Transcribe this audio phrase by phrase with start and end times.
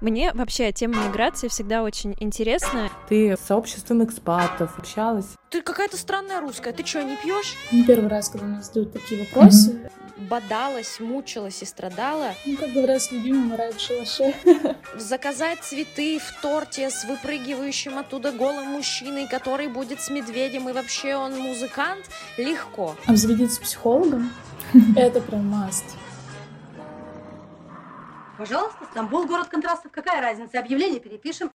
[0.00, 2.90] Мне вообще тема миграции всегда очень интересна.
[3.08, 5.28] Ты с сообществом экспатов общалась?
[5.48, 6.74] Ты какая-то странная русская.
[6.74, 7.54] Ты что, не пьешь?
[7.72, 9.70] Не первый раз, когда мне задают такие вопросы.
[9.70, 10.28] Mm-hmm.
[10.28, 12.34] Бодалась, мучилась и страдала.
[12.44, 14.34] Ну, как говорят, с любимым умирает в шалаше.
[14.96, 21.16] Заказать цветы в торте с выпрыгивающим оттуда голым мужчиной, который будет с медведем, и вообще
[21.16, 22.04] он музыкант,
[22.36, 22.94] легко.
[23.06, 24.30] Обзаведиться психологом—
[24.96, 25.84] это прям маст.
[28.38, 29.90] Пожалуйста, Стамбул, город контрастов.
[29.92, 30.60] Какая разница?
[30.60, 31.50] Объявление перепишем.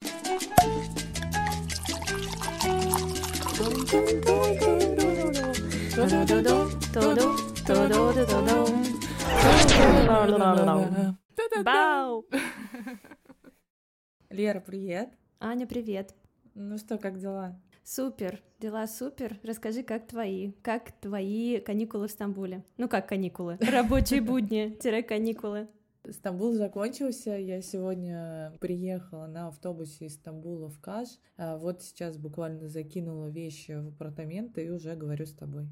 [11.63, 12.25] Бау!
[14.31, 15.13] Лера, привет.
[15.39, 16.15] Аня, привет.
[16.55, 17.61] Ну что, как дела?
[17.83, 19.39] Супер, дела супер.
[19.43, 20.53] Расскажи, как твои?
[20.63, 22.63] Как твои каникулы в Стамбуле?
[22.77, 23.57] Ну как каникулы?
[23.61, 25.67] Рабочие будни-каникулы.
[26.09, 27.37] Стамбул закончился.
[27.37, 31.07] Я сегодня приехала на автобусе из Стамбула в Каш.
[31.37, 35.67] А вот сейчас буквально закинула вещи в апартаменты и уже говорю с тобой.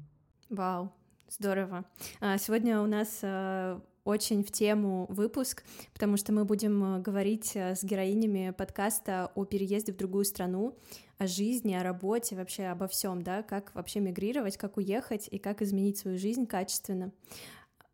[0.48, 0.92] Вау,
[1.28, 1.84] здорово.
[2.20, 7.82] А, сегодня у нас а, очень в тему выпуск, потому что мы будем говорить с
[7.82, 10.78] героинями подкаста о переезде в другую страну,
[11.18, 15.60] о жизни, о работе, вообще обо всем, да, как вообще мигрировать, как уехать и как
[15.60, 17.12] изменить свою жизнь качественно.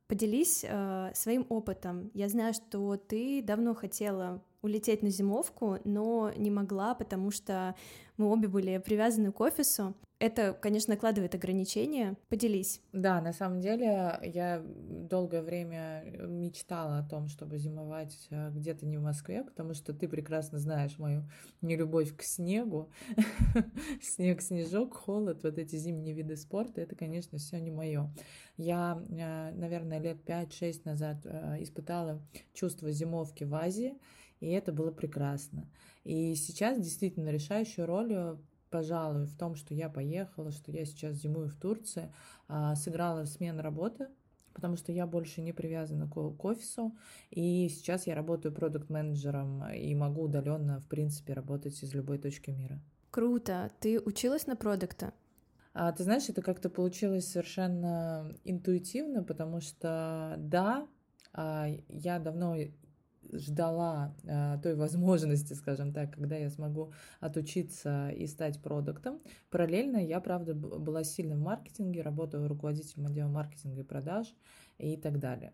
[0.08, 2.10] Поделись э, своим опытом.
[2.14, 7.74] Я знаю, что ты давно хотела улететь на зимовку, но не могла, потому что
[8.16, 9.94] мы обе были привязаны к офису.
[10.18, 12.16] Это, конечно, накладывает ограничения.
[12.30, 12.80] Поделись.
[12.92, 18.96] Да, на самом деле я долгое время мечтала о том, чтобы зимовать э, где-то не
[18.96, 21.28] в Москве, потому что ты прекрасно знаешь мою
[21.60, 22.90] нелюбовь к снегу.
[24.00, 28.10] Снег, снежок, холод, вот эти зимние виды спорта, это, конечно, все не мое.
[28.56, 33.98] Я, э, наверное, лет 5-6 назад э, испытала чувство зимовки в Азии,
[34.40, 35.68] и это было прекрасно.
[36.04, 38.38] И сейчас действительно решающую роль
[38.76, 42.12] пожалуй, в том, что я поехала, что я сейчас зимую в Турции,
[42.46, 44.08] а, сыграла смена работы,
[44.52, 46.94] потому что я больше не привязана к, офису,
[47.30, 52.78] и сейчас я работаю продукт-менеджером и могу удаленно, в принципе, работать из любой точки мира.
[53.10, 53.70] Круто.
[53.80, 55.14] Ты училась на продукта?
[55.72, 60.86] А, ты знаешь, это как-то получилось совершенно интуитивно, потому что да,
[61.32, 62.56] а, я давно
[63.32, 69.20] ждала э, той возможности, скажем так, когда я смогу отучиться и стать продуктом.
[69.50, 74.34] Параллельно я, правда, была сильна в маркетинге, работала руководителем отдела маркетинга и продаж
[74.78, 75.52] и так далее.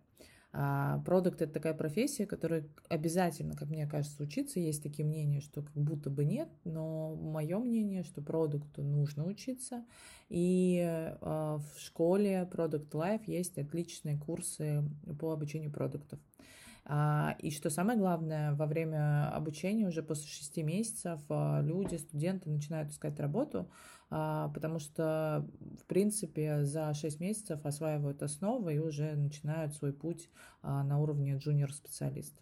[0.54, 4.60] А продукт это такая профессия, которая обязательно, как мне кажется, учиться.
[4.60, 9.82] Есть такие мнения, что как будто бы нет, но мое мнение, что продукту нужно учиться.
[10.28, 14.84] И э, в школе Product Life есть отличные курсы
[15.18, 16.20] по обучению продуктов.
[16.84, 22.50] А, и что самое главное, во время обучения, уже после шести месяцев, а, люди, студенты
[22.50, 23.70] начинают искать работу,
[24.10, 25.46] а, потому что,
[25.80, 30.28] в принципе, за шесть месяцев осваивают основы и уже начинают свой путь
[30.62, 32.34] на уровне джуниор-специалист.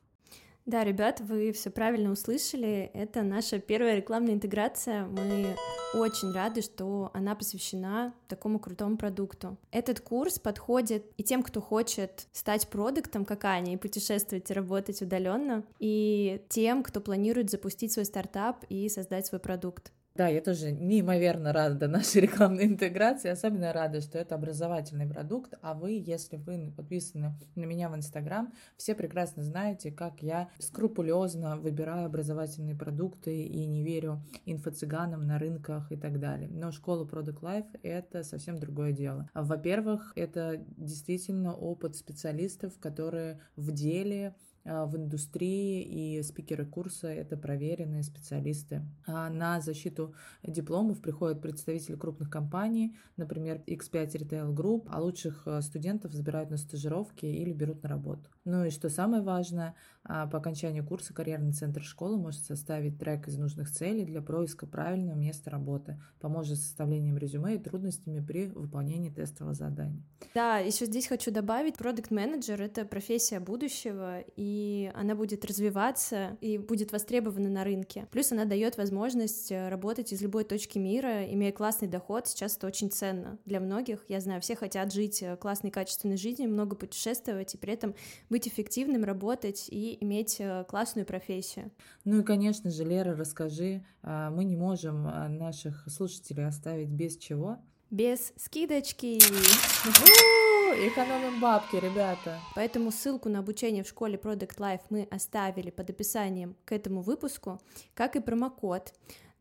[0.67, 2.91] Да, ребят, вы все правильно услышали.
[2.95, 5.07] Это наша первая рекламная интеграция.
[5.07, 5.57] Мы
[5.95, 9.57] очень рады, что она посвящена такому крутому продукту.
[9.71, 15.03] Этот курс подходит и тем, кто хочет стать продуктом, как Аня, и путешествовать и работать
[15.03, 19.93] удаленно, и тем, кто планирует запустить свой стартап и создать свой продукт.
[20.21, 25.73] Да, я тоже неимоверно рада нашей рекламной интеграции, особенно рада, что это образовательный продукт, а
[25.73, 32.05] вы, если вы подписаны на меня в Инстаграм, все прекрасно знаете, как я скрупулезно выбираю
[32.05, 36.51] образовательные продукты и не верю инфо-цыганам на рынках и так далее.
[36.51, 39.27] Но школа Product Life— это совсем другое дело.
[39.33, 44.35] Во-первых, это действительно опыт специалистов, которые в деле
[44.65, 48.83] в индустрии, и спикеры курса— это проверенные специалисты.
[49.07, 55.63] А на защиту дипломов приходят представители крупных компаний, например, X5 Retail Group, а лучших а,
[55.63, 58.29] студентов забирают на стажировки или берут на работу.
[58.45, 63.37] Ну и что самое важное, по окончанию курса карьерный центр школы может составить трек из
[63.37, 69.11] нужных целей для поиска правильного места работы, поможет с составлением резюме и трудностями при выполнении
[69.11, 70.03] тестового задания.
[70.35, 76.37] Да, еще здесь хочу добавить, продукт менеджер это профессия будущего, и и она будет развиваться
[76.41, 78.09] и будет востребована на рынке.
[78.11, 82.27] Плюс она дает возможность э, работать из любой точки мира, имея классный доход.
[82.27, 84.05] Сейчас это очень ценно для многих.
[84.09, 87.95] Я знаю, все хотят жить э, классной, качественной жизнью, много путешествовать и при этом
[88.29, 91.71] быть эффективным, работать и иметь э, классную профессию.
[92.05, 95.05] Ну и, конечно же, Лера, расскажи, а, мы не можем
[95.39, 97.59] наших слушателей оставить без чего?
[97.91, 99.21] Без скидочки.
[100.73, 102.41] экономим бабки, ребята.
[102.55, 107.61] Поэтому ссылку на обучение в школе Product Life мы оставили под описанием к этому выпуску,
[107.95, 108.93] как и промокод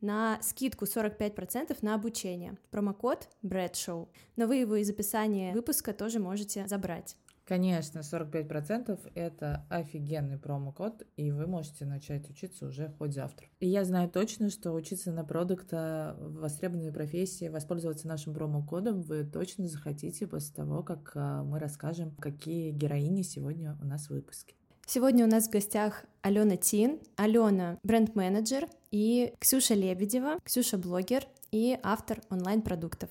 [0.01, 2.57] на скидку 45% на обучение.
[2.71, 4.07] Промокод BreadShow.
[4.35, 7.15] Но вы его из описания выпуска тоже можете забрать.
[7.49, 13.47] Конечно, 45% это офигенный промокод, и вы можете начать учиться уже хоть завтра.
[13.59, 19.23] И я знаю точно, что учиться на продукта в востребованной профессии, воспользоваться нашим промокодом вы
[19.23, 24.53] точно захотите после того, как а, мы расскажем, какие героини сегодня у нас в выпуске.
[24.85, 31.79] Сегодня у нас в гостях Алена Тин, Алена бренд-менеджер и Ксюша Лебедева, Ксюша блогер и
[31.81, 33.09] автор онлайн-продуктов.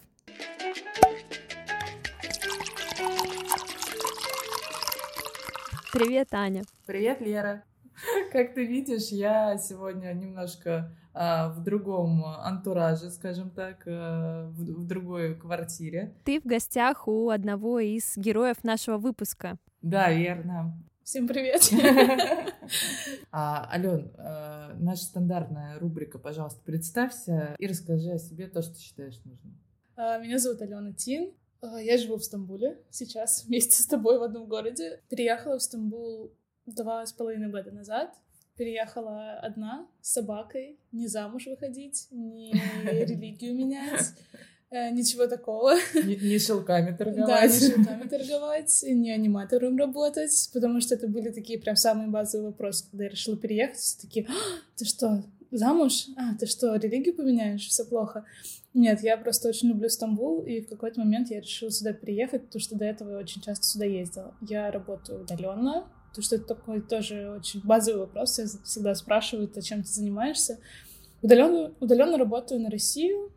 [5.98, 6.62] Привет, Аня.
[6.86, 7.64] Привет, Лера.
[8.32, 14.86] Как ты видишь, я сегодня немножко а, в другом антураже, скажем так, а, в, в
[14.86, 16.14] другой квартире.
[16.22, 19.58] Ты в гостях у одного из героев нашего выпуска.
[19.82, 20.80] Да, верно.
[21.02, 21.68] Всем привет.
[23.32, 29.18] а, Ален, а, наша стандартная рубрика, пожалуйста, представься и расскажи о себе то, что считаешь
[29.24, 29.58] нужным.
[29.96, 31.32] А, меня зовут Алена Тин.
[31.60, 35.00] А, я живу в Стамбуле сейчас вместе с тобой в одном городе.
[35.08, 36.32] Переехала в Стамбул
[36.66, 38.14] два с половиной года назад.
[38.56, 42.52] Переехала одна с собакой, не замуж выходить, не
[42.84, 44.12] религию менять,
[44.70, 45.74] э, ничего такого.
[45.94, 47.50] Не, не шелками торговать.
[47.50, 52.48] Да, не шелками торговать, не аниматором работать, потому что это были такие прям самые базовые
[52.48, 53.76] вопросы, когда я решила переехать.
[53.78, 54.32] Все такие, «А,
[54.76, 55.22] ты что,
[55.52, 56.08] замуж?
[56.16, 57.68] А, ты что, религию поменяешь?
[57.68, 58.24] Все плохо.
[58.74, 62.60] Нет, я просто очень люблю Стамбул, и в какой-то момент я решила сюда приехать, потому
[62.60, 64.34] что до этого я очень часто сюда ездила.
[64.42, 68.38] Я работаю удаленно, потому что это такой тоже очень базовый вопрос.
[68.38, 70.58] Я всегда спрашивают, а чем ты занимаешься.
[71.22, 73.32] Удаленно, удаленно работаю на Россию,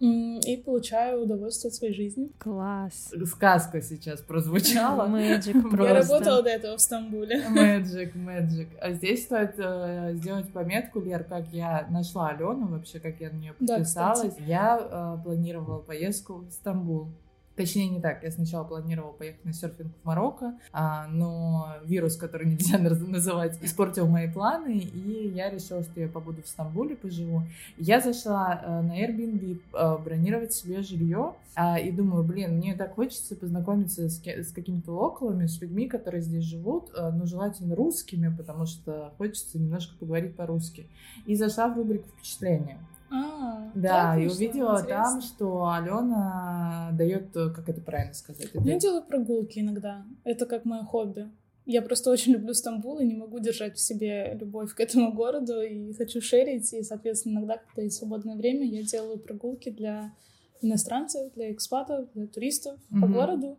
[0.00, 2.30] и получаю удовольствие от своей жизни.
[2.38, 3.12] Класс.
[3.26, 5.06] Сказка сейчас прозвучала.
[5.08, 5.84] Мэджик просто.
[5.84, 7.48] Я работала до этого в Стамбуле.
[7.48, 8.68] Мэджик, мэджик.
[8.80, 13.36] А здесь стоит э, сделать пометку, Лер, как я нашла Алену, вообще, как я на
[13.36, 14.34] нее подписалась.
[14.34, 17.08] Да, я э, планировала поездку в Стамбул.
[17.58, 18.22] Точнее, не так.
[18.22, 24.06] Я сначала планировала поехать на серфинг в Марокко, а, но вирус, который нельзя называть, испортил
[24.06, 27.42] мои планы, и я решила, что я побуду в Стамбуле, поживу.
[27.76, 32.94] Я зашла а, на Airbnb а, бронировать себе жилье, а, и думаю, блин, мне так
[32.94, 38.32] хочется познакомиться с, с какими-то локалами, с людьми, которые здесь живут, а, но желательно русскими,
[38.32, 40.86] потому что хочется немножко поговорить по-русски.
[41.26, 42.78] И зашла в рубрику «Впечатления».
[43.10, 45.04] А, да, и увидела интересно.
[45.04, 48.50] там, что Алена дает, как это правильно сказать?
[48.52, 48.62] Это...
[48.62, 50.04] Я делаю прогулки иногда.
[50.24, 51.30] Это как мое хобби.
[51.64, 55.60] Я просто очень люблю Стамбул и не могу держать в себе любовь к этому городу
[55.60, 56.72] и хочу шерить.
[56.72, 60.14] И, соответственно, иногда, когда есть свободное время, я делаю прогулки для
[60.62, 63.00] иностранцев, для экспатов, для туристов mm-hmm.
[63.00, 63.58] по городу.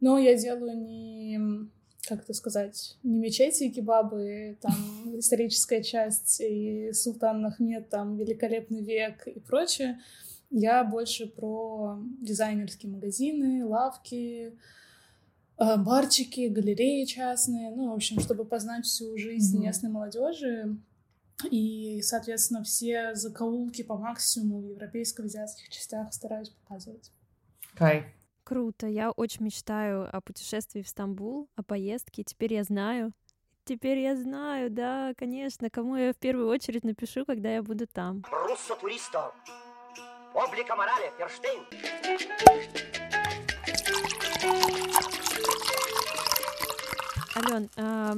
[0.00, 1.68] Но я делаю не
[2.08, 8.82] как это сказать, не мечети и кебабы, там историческая часть и Султан Ахмед, там великолепный
[8.82, 10.00] век и прочее.
[10.50, 14.52] Я больше про дизайнерские магазины, лавки,
[15.58, 19.62] э, барчики, галереи частные, ну, в общем, чтобы познать всю жизнь mm-hmm.
[19.62, 20.76] местной молодежи
[21.50, 27.10] и, соответственно, все закоулки по максимуму в европейско-азиатских частях стараюсь показывать.
[27.74, 28.04] Кайф.
[28.44, 28.86] Круто.
[28.86, 32.24] Я очень мечтаю о путешествии в Стамбул, о поездке.
[32.24, 33.12] Теперь я знаю.
[33.64, 38.24] Теперь я знаю, да, конечно, кому я в первую очередь напишу, когда я буду там.
[38.28, 39.32] Руссо туристо.
[40.34, 41.62] Облика морали, Ферштейн.
[47.36, 48.16] Ален, а,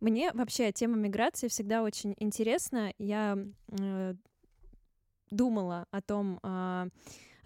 [0.00, 2.92] мне вообще тема миграции всегда очень интересна.
[2.98, 3.36] Я
[3.68, 4.14] э,
[5.30, 6.88] думала о том, э,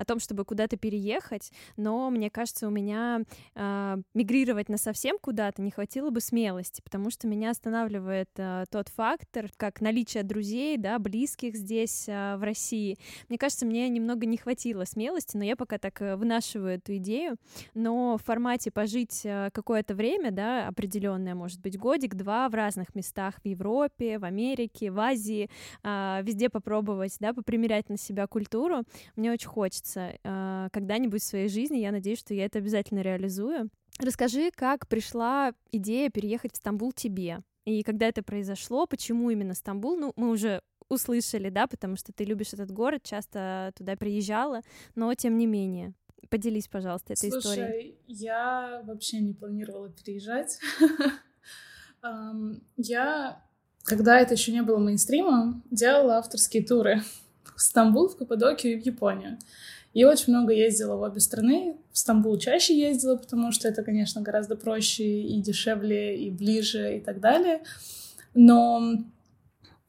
[0.01, 3.21] о том, чтобы куда-то переехать, но мне кажется, у меня
[3.55, 8.89] э, мигрировать на совсем куда-то не хватило бы смелости, потому что меня останавливает э, тот
[8.89, 12.97] фактор, как наличие друзей, да, близких здесь, э, в России.
[13.29, 17.37] Мне кажется, мне немного не хватило смелости, но я пока так э, вынашиваю эту идею,
[17.75, 23.35] но в формате пожить э, какое-то время, да, определенное, может быть, годик-два в разных местах
[23.45, 25.51] в Европе, в Америке, в Азии,
[25.83, 31.27] э, везде попробовать, да, попримерять на себя культуру, мне очень хочется случится э, когда-нибудь в
[31.27, 31.79] своей жизни.
[31.79, 33.71] Я надеюсь, что я это обязательно реализую.
[33.99, 37.41] Расскажи, как пришла идея переехать в Стамбул тебе?
[37.67, 39.97] И когда это произошло, почему именно Стамбул?
[39.97, 44.63] Ну, мы уже услышали, да, потому что ты любишь этот город, часто туда приезжала,
[44.95, 45.93] но тем не менее.
[46.31, 47.99] Поделись, пожалуйста, этой Слушай, историей.
[48.07, 50.59] я вообще не планировала переезжать.
[52.79, 53.43] Я,
[53.83, 57.03] когда это еще не было мейнстримом, делала авторские туры
[57.61, 59.39] в Стамбул, в Каппадокию и в Японию.
[59.93, 61.77] И очень много ездила в обе страны.
[61.93, 67.01] В Стамбул чаще ездила, потому что это, конечно, гораздо проще и дешевле, и ближе, и
[67.01, 67.63] так далее.
[68.35, 68.99] Но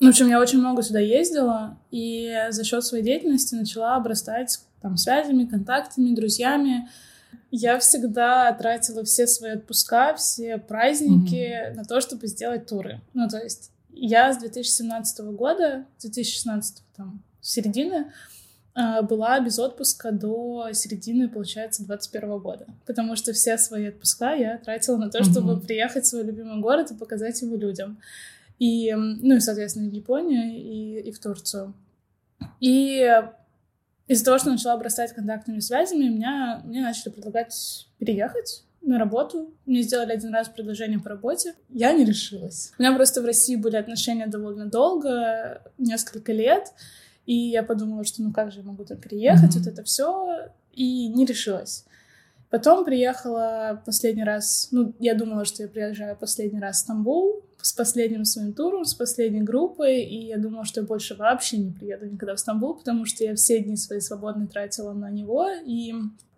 [0.01, 4.97] в общем, я очень много сюда ездила, и за счет своей деятельности начала обрастать там
[4.97, 6.89] связями, контактами, друзьями.
[7.51, 11.75] Я всегда тратила все свои отпуска, все праздники mm-hmm.
[11.75, 12.99] на то, чтобы сделать туры.
[13.13, 18.11] Ну, то есть я с 2017 года, 2016 там, середины,
[18.73, 22.67] была без отпуска до середины, получается, 21 года.
[22.85, 25.65] Потому что все свои отпуска я тратила на то, чтобы mm-hmm.
[25.65, 27.99] приехать в свой любимый город и показать его людям.
[28.59, 31.73] И, ну, и, соответственно, в Японию и, и в Турцию.
[32.59, 33.05] И
[34.07, 39.53] из-за того, что начала обрастать контактными связями, меня, мне начали предлагать переехать на работу.
[39.65, 41.53] Мне сделали один раз предложение по работе.
[41.69, 42.73] Я не решилась.
[42.77, 46.73] У меня просто в России были отношения довольно долго, несколько лет.
[47.25, 49.59] И я подумала, что ну как же я могу там переехать, mm-hmm.
[49.59, 51.85] вот это все, и не решилась.
[52.49, 57.71] Потом приехала последний раз, ну, я думала, что я приезжаю последний раз в Стамбул с
[57.73, 62.07] последним своим туром, с последней группой, и я думала, что я больше вообще не приеду
[62.07, 65.93] никогда в Стамбул, потому что я все дни свои свободные тратила на него, и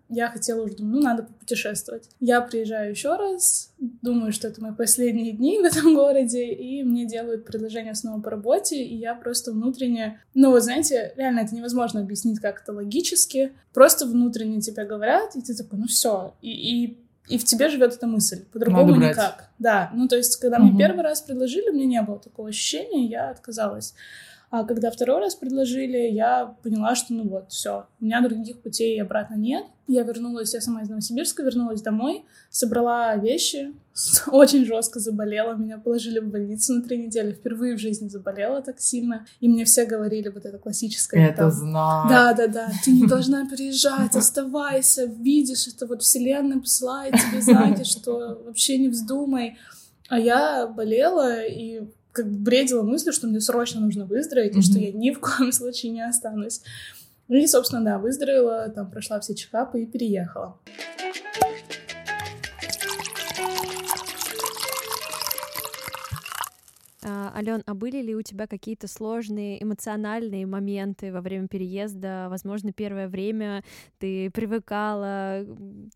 [0.09, 2.09] я хотела уже, думаю, ну, надо попутешествовать.
[2.19, 7.05] Я приезжаю еще раз, думаю, что это мои последние дни в этом городе, и мне
[7.05, 10.21] делают предложение снова по работе, и я просто внутренне...
[10.33, 13.53] Ну, вот знаете, реально это невозможно объяснить как-то логически.
[13.73, 16.33] Просто внутренне тебе говорят, и ты такой, ну все.
[16.41, 16.97] И, и
[17.29, 18.43] и в тебе живет эта мысль.
[18.51, 19.49] По-другому никак.
[19.57, 19.91] Да.
[19.93, 20.65] Ну, то есть, когда угу.
[20.65, 23.93] мне первый раз предложили, мне не было такого ощущения, я отказалась.
[24.53, 29.01] А когда второй раз предложили, я поняла, что ну вот, все, у меня других путей
[29.01, 29.65] обратно нет.
[29.87, 33.73] Я вернулась, я сама из Новосибирска, вернулась домой, собрала вещи,
[34.27, 38.79] очень жестко заболела, меня положили в больницу на три недели, впервые в жизни заболела так
[38.79, 41.29] сильно, и мне все говорили вот это классическое.
[41.29, 42.09] Это там, знаю.
[42.09, 47.85] Да, да, да, ты не должна переезжать, оставайся, видишь, это вот вселенная посылает тебе знаки,
[47.85, 49.57] что вообще не вздумай.
[50.09, 54.59] А я болела, и как бы бредила мыслью, что мне срочно нужно выздороветь, mm-hmm.
[54.59, 56.61] и что я ни в коем случае не останусь.
[57.27, 60.59] Ну и, собственно, да, выздоровела, там прошла все чекапы и переехала.
[67.05, 72.27] А, Ален, а были ли у тебя какие-то сложные эмоциональные моменты во время переезда?
[72.29, 73.63] Возможно, первое время
[73.97, 75.45] ты привыкала,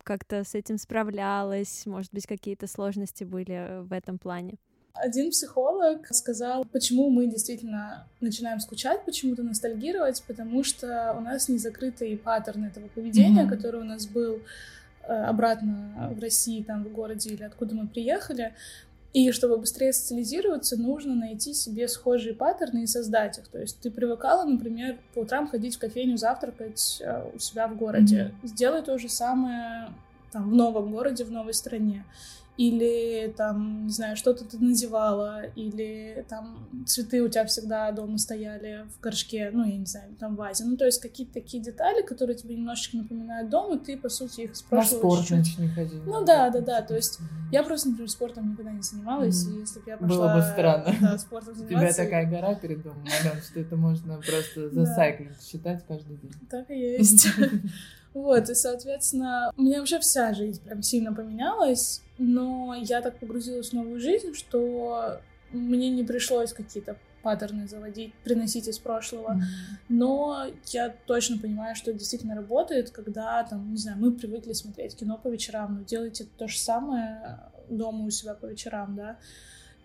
[0.03, 4.57] как-то с этим справлялась, может быть, какие-то сложности были в этом плане?
[4.99, 11.57] Один психолог сказал, почему мы действительно начинаем скучать, почему-то ностальгировать, потому что у нас не
[11.57, 13.49] закрытый паттерн этого поведения, mm-hmm.
[13.49, 14.39] который у нас был
[15.03, 18.53] э, обратно в России, там, в городе или откуда мы приехали.
[19.13, 23.47] И чтобы быстрее социализироваться, нужно найти себе схожие паттерны и создать их.
[23.47, 27.77] То есть ты привыкала, например, по утрам ходить в кофейню завтракать э, у себя в
[27.77, 28.31] городе.
[28.43, 28.47] Mm-hmm.
[28.47, 29.89] Сделай то же самое
[30.31, 32.03] там, в новом городе, в новой стране
[32.57, 38.85] или там, не знаю, что-то ты надевала, или там цветы у тебя всегда дома стояли
[38.95, 40.65] в горшке, ну, я не знаю, там в вазе.
[40.65, 44.41] Ну, то есть какие-то такие детали, которые тебе немножечко напоминают дом, и ты, по сути,
[44.41, 46.03] их с прошлого На спорт, значит, не ходила.
[46.03, 47.19] Ну, да, да, да, то есть
[47.51, 49.55] я просто, например, спортом никогда не занималась, mm-hmm.
[49.55, 50.17] и если бы я пошла...
[50.17, 50.95] Было бы странно.
[50.99, 51.87] Да, спортом заниматься...
[51.89, 56.17] У тебя такая гора перед домом, Ален, что это можно просто за сайклинг считать каждый
[56.17, 56.33] день.
[56.49, 57.27] Так и есть.
[58.17, 63.69] Вот, и, соответственно, у меня вообще вся жизнь прям сильно поменялась, но я так погрузилась
[63.69, 65.19] в новую жизнь, что
[65.51, 69.33] мне не пришлось какие-то паттерны заводить, приносить из прошлого.
[69.33, 69.85] Mm-hmm.
[69.89, 74.95] Но я точно понимаю, что это действительно работает, когда там, не знаю, мы привыкли смотреть
[74.95, 79.17] кино по вечерам, но делайте то же самое дома у себя по вечерам, да.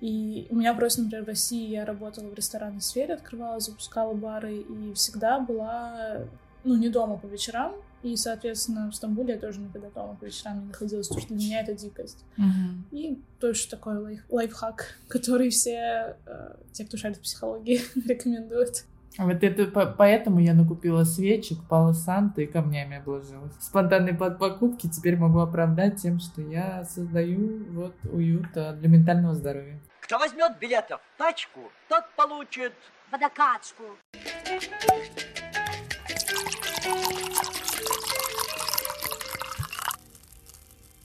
[0.01, 4.59] И у меня просто, например, в России я работала в ресторанной сфере, открывала, запускала бары,
[4.59, 6.23] и всегда была,
[6.65, 10.61] ну, не дома по вечерам, и, соответственно, в Стамбуле я тоже никогда дома по вечерам
[10.61, 12.25] не находилась, потому что для меня это дикость.
[12.37, 12.83] Uh-huh.
[12.91, 18.85] И тоже такой лайф- лайфхак, который все э, те, кто шарит в психологии, рекомендуют.
[19.19, 23.53] А вот это поэтому я накупила свечек, пала Санта и камнями обложилась.
[23.61, 29.79] Спонтанные покупки теперь могу оправдать тем, что я создаю вот уют э, для ментального здоровья.
[30.01, 32.73] Кто возьмет билетов тачку, тот получит
[33.11, 33.85] водокачку.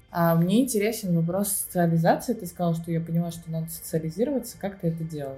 [0.09, 2.33] А мне интересен вопрос социализации.
[2.33, 4.57] Ты сказала, что я поняла, что надо социализироваться.
[4.59, 5.37] Как ты это делала?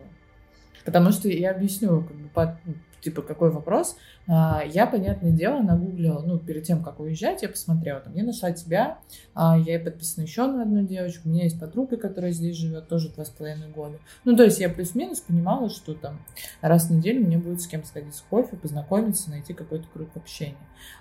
[0.86, 2.60] Потому что я объясню, как бы, по,
[3.02, 3.98] типа, какой вопрос?
[4.28, 8.52] А, я, понятное дело, нагуглила, ну, перед тем, как уезжать, я посмотрела, там, я нашла
[8.52, 9.00] тебя,
[9.34, 13.10] а, я подписана еще на одну девочку, у меня есть подруга, которая здесь живет, тоже
[13.10, 14.00] два с половиной года.
[14.24, 16.20] Ну, то есть я плюс-минус понимала, что там
[16.62, 20.56] раз в неделю мне будет с кем сходить в кофе, познакомиться, найти какой-то круг общения.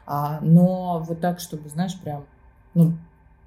[0.07, 2.27] А, но вот так, чтобы, знаешь, прям,
[2.75, 2.95] ну,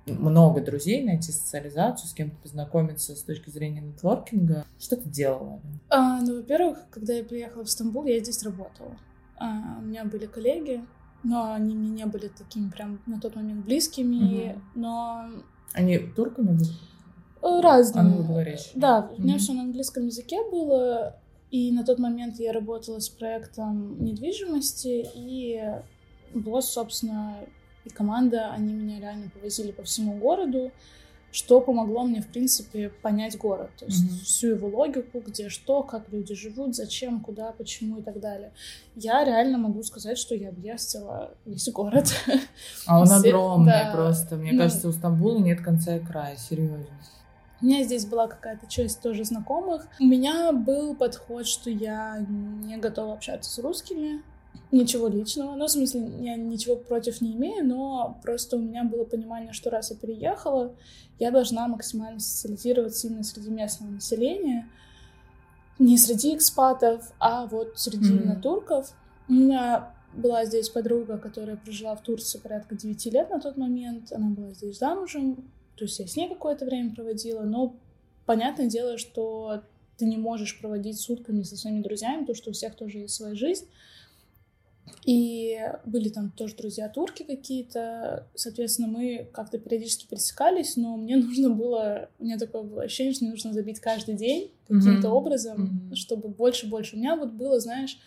[0.05, 4.65] много друзей, найти социализацию, с кем-то познакомиться с точки зрения нетворкинга.
[4.79, 5.62] Что ты делала?
[5.89, 8.98] А, ну, во-первых, когда я приехала в Стамбул, я здесь работала.
[9.38, 10.84] А, у меня были коллеги,
[11.24, 14.62] но они мне не были такими прям на тот момент близкими, угу.
[14.75, 15.25] но...
[15.74, 16.70] Они турками были?
[17.41, 18.05] Э, разные.
[18.05, 18.74] Англоговорящие?
[18.75, 21.15] Да, у меня все на английском языке было,
[21.50, 25.62] и на тот момент я работала с проектом недвижимости, и
[26.34, 27.38] босс, собственно,
[27.85, 30.71] и команда, они меня реально повозили по всему городу,
[31.31, 33.69] что помогло мне, в принципе, понять город.
[33.79, 34.23] То есть mm-hmm.
[34.25, 38.51] всю его логику, где что, как люди живут, зачем, куда, почему и так далее.
[38.95, 42.13] Я реально могу сказать, что я объездила весь город.
[42.85, 43.91] А он огромный да.
[43.93, 44.35] просто.
[44.35, 46.85] Мне ну, кажется, у Стамбула нет конца и края, серьезно.
[47.61, 49.88] У меня здесь была какая-то часть тоже знакомых.
[50.00, 54.21] У меня был подход, что я не готова общаться с русскими.
[54.72, 55.55] Ничего личного.
[55.55, 59.70] Ну, в смысле, я ничего против не имею, но просто у меня было понимание, что
[59.70, 60.75] раз я переехала,
[61.20, 64.70] я должна максимально социализироваться именно среди местного населения.
[65.77, 68.41] Не среди экспатов, а вот среди mm-hmm.
[68.41, 68.93] турков.
[69.27, 74.12] У меня была здесь подруга, которая прожила в Турции порядка 9 лет на тот момент.
[74.12, 75.51] Она была здесь замужем.
[75.75, 77.41] То есть я с ней какое-то время проводила.
[77.41, 77.75] Но
[78.25, 79.63] понятное дело, что
[79.98, 83.36] ты не можешь проводить сутками со своими друзьями, потому что у всех тоже есть своя
[83.36, 83.65] жизнь.
[85.05, 88.27] И были там тоже друзья турки какие-то.
[88.36, 93.25] Соответственно, мы как-то периодически пересекались, но мне нужно было, у меня такое было ощущение, что
[93.25, 95.12] мне нужно забить каждый день каким-то mm-hmm.
[95.12, 95.95] образом, mm-hmm.
[95.95, 96.95] чтобы больше-больше.
[96.95, 98.00] У меня вот было, знаешь,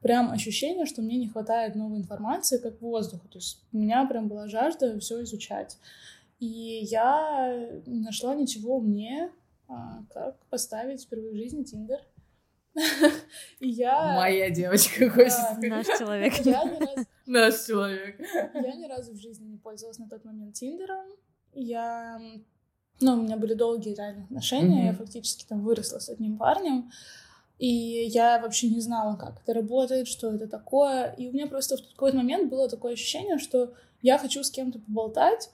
[0.00, 3.28] прям ощущение, что мне не хватает новой информации, как воздуха.
[3.28, 5.78] То есть у меня прям была жажда все изучать.
[6.38, 9.30] И я не нашла ничего умнее,
[9.68, 12.00] а, как поставить впервые в жизни Тиндер.
[13.60, 14.14] И я...
[14.14, 16.34] Моя девочка хочет Наш человек.
[16.44, 17.06] Я ни разу...
[17.26, 18.20] Наш человек.
[18.54, 21.06] Я ни разу в жизни не пользовалась на тот момент Тиндером.
[21.52, 22.20] Я...
[23.00, 26.90] Ну, у меня были долгие реально отношения, я фактически там выросла с одним парнем,
[27.58, 31.12] и я вообще не знала, как это работает, что это такое.
[31.12, 34.78] И у меня просто в какой-то момент было такое ощущение, что я хочу с кем-то
[34.80, 35.50] поболтать,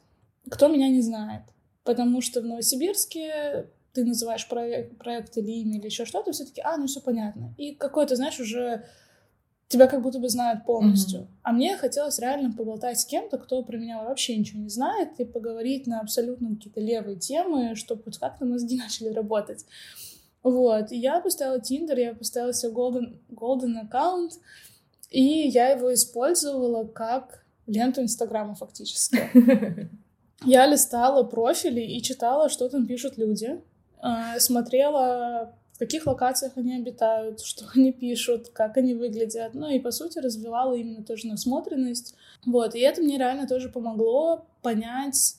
[0.50, 1.42] кто меня не знает.
[1.83, 6.61] Потому что в Новосибирске ты называешь проект, проект или имя или еще что-то, все таки
[6.61, 7.54] а, ну все понятно.
[7.56, 8.85] И какой-то, знаешь, уже
[9.68, 11.20] тебя как будто бы знают полностью.
[11.20, 11.40] Mm-hmm.
[11.42, 15.24] А мне хотелось реально поболтать с кем-то, кто про меня вообще ничего не знает, и
[15.24, 19.64] поговорить на абсолютно какие-то левые темы, чтобы хоть как-то мозги начали работать.
[20.42, 20.92] Вот.
[20.92, 24.35] И я поставила Тиндер, я поставила себе Golden, Golden аккаунт,
[25.11, 29.30] и я его использовала как ленту Инстаграма фактически.
[30.44, 33.61] Я листала профили и читала, что там пишут люди.
[34.07, 39.55] А, смотрела, в каких локациях они обитают, что они пишут, как они выглядят.
[39.55, 42.14] Ну и, по сути, развивала именно тоже насмотренность.
[42.45, 45.37] Вот, и это мне реально тоже помогло понять...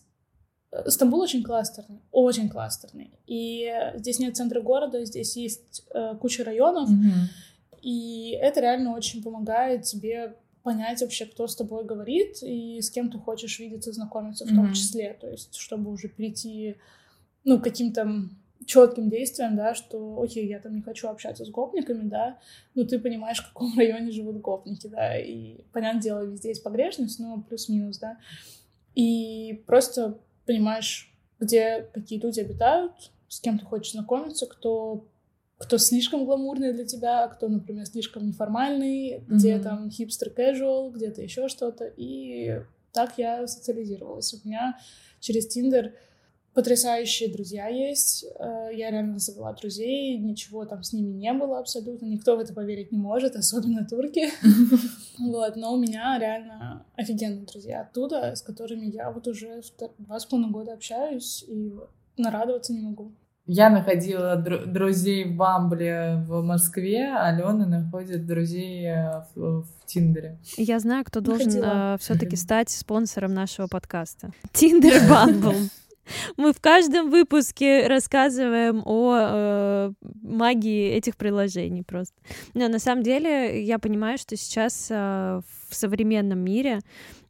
[0.71, 3.11] Э, Стамбул очень кластерный, очень кластерный.
[3.25, 6.89] И здесь нет центра города, здесь есть э, куча районов.
[6.89, 7.81] Mm-hmm.
[7.83, 13.09] И это реально очень помогает тебе понять вообще, кто с тобой говорит и с кем
[13.09, 14.55] ты хочешь видеться, знакомиться в mm-hmm.
[14.55, 15.13] том числе.
[15.13, 16.75] То есть, чтобы уже прийти,
[17.45, 18.27] ну, к каким-то
[18.65, 22.39] четким действием, да, что, окей, я там не хочу общаться с гопниками, да,
[22.75, 27.19] но ты понимаешь, в каком районе живут гопники, да, и, понятное дело, везде есть погрешность,
[27.19, 28.17] но плюс-минус, да,
[28.95, 35.07] и просто понимаешь, где какие люди обитают, с кем ты хочешь знакомиться, кто
[35.57, 39.23] кто слишком гламурный для тебя, кто, например, слишком неформальный, mm-hmm.
[39.27, 41.91] где там хипстер casual, где-то еще что-то.
[41.97, 42.61] И
[42.93, 44.33] так я социализировалась.
[44.33, 44.77] У меня
[45.19, 45.93] через Тиндер
[46.57, 48.25] потрясающие друзья есть.
[48.39, 52.07] Э, я реально завела друзей, ничего там с ними не было абсолютно.
[52.07, 54.29] Никто в это поверить не может, особенно турки.
[55.19, 59.61] Вот, но у меня реально офигенные друзья оттуда, с которыми я вот уже
[59.97, 61.73] два с половиной года общаюсь и
[62.17, 63.11] нарадоваться не могу.
[63.47, 69.85] Я находила дру- друзей в Бамбле в Москве, а Алена находит друзей э, в, в
[69.85, 70.37] Тиндере.
[70.57, 74.31] Я знаю, кто должен э, все-таки стать спонсором нашего подкаста.
[74.53, 75.53] Тиндер Бамбл.
[76.37, 82.15] Мы в каждом выпуске рассказываем о э, магии этих приложений просто.
[82.53, 86.79] Но на самом деле я понимаю, что сейчас э, в современном мире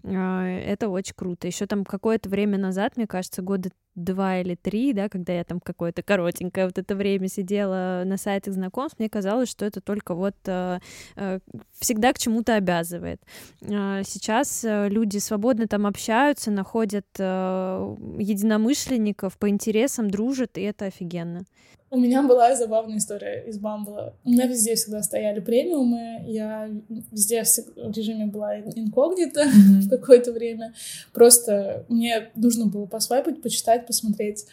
[0.04, 1.48] А, это очень круто.
[1.48, 5.60] Еще там какое-то время назад, мне кажется, года два или три, да, когда я там
[5.60, 10.36] какое-то коротенькое вот это время сидела на сайтах знакомств, мне казалось, что это только вот
[10.46, 10.80] э,
[11.16, 11.40] э,
[11.80, 13.20] всегда к чему-то обязывает.
[13.62, 20.86] Э, сейчас э, люди свободно там общаются, находят э, единомышленников по интересам, дружат, и это
[20.86, 21.46] офигенно.
[21.90, 24.14] У меня была забавная история из Бамбла.
[24.26, 26.70] У меня везде всегда стояли премиумы, я
[27.12, 29.82] везде в режиме была инкогнито mm-hmm.
[29.84, 30.74] в какое-то время.
[31.14, 34.46] Просто мне нужно было посвайпать, почитать, посмотреть.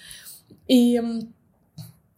[0.68, 1.01] И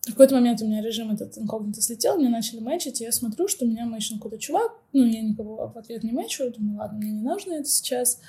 [0.07, 3.49] в какой-то момент у меня режим этот инкогнито слетел, мне начали мэчить, и я смотрю,
[3.49, 7.11] что меня мэчил какой-то чувак, ну, я никого в ответ не мэчу, думаю, ладно, мне
[7.11, 8.21] не нужно это сейчас.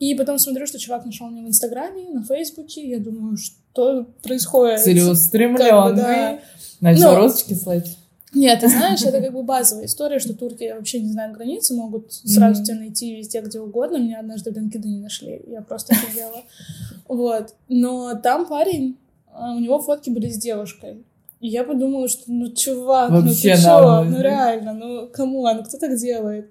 [0.00, 2.88] И потом смотрю, что чувак нашел меня в Инстаграме, на Фейсбуке.
[2.88, 4.80] Я думаю, что происходит?
[4.80, 5.70] Целеустремленный.
[5.70, 6.40] Как бы, да.
[6.80, 7.16] Начал Но...
[7.16, 7.96] розочки слать.
[8.34, 12.12] Нет, ты знаешь, это как бы базовая история, что турки вообще не знают границы, могут
[12.12, 12.64] сразу mm-hmm.
[12.64, 13.96] тебя найти везде, где угодно.
[13.96, 16.42] Меня однажды в не нашли, я просто офигела.
[17.08, 17.54] Вот.
[17.68, 18.96] Но там парень,
[19.32, 21.04] а, у него фотки были с девушкой.
[21.40, 24.04] И я подумала, что, ну, чувак, Вообще ну ты чё?
[24.04, 26.50] Ну, реально, ну, кому, ну, кто так делает?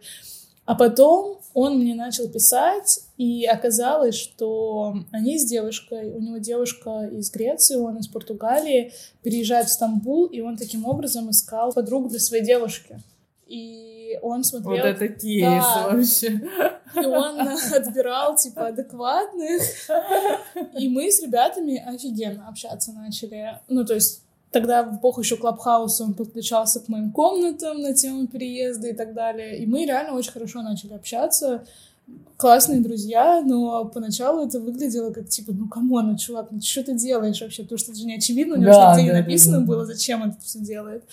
[0.66, 7.10] А потом он мне начал писать, и оказалось, что они с девушкой, у него девушка
[7.12, 12.20] из Греции, он из Португалии, переезжает в Стамбул, и он таким образом искал подруг для
[12.20, 13.00] своей девушки.
[13.48, 14.72] И он смотрел...
[14.72, 16.42] Вот это кейс да, вообще.
[16.96, 19.62] И он отбирал, типа, адекватных.
[20.80, 23.60] И мы с ребятами офигенно общаться начали.
[23.68, 27.96] Ну, то есть Тогда в эпоху еще Clubhouse 'а он подключался к моим комнатам на
[27.96, 29.58] тему переезда и так далее.
[29.58, 31.66] И мы реально очень хорошо начали общаться.
[32.38, 36.84] Классные друзья, но поначалу это выглядело как типа, ну come on, ну чувак, ну что
[36.84, 37.64] ты делаешь вообще?
[37.64, 39.66] Потому что это же не очевидно, у него да, нигде да, не написано да, да.
[39.66, 41.04] было, зачем он это все делает.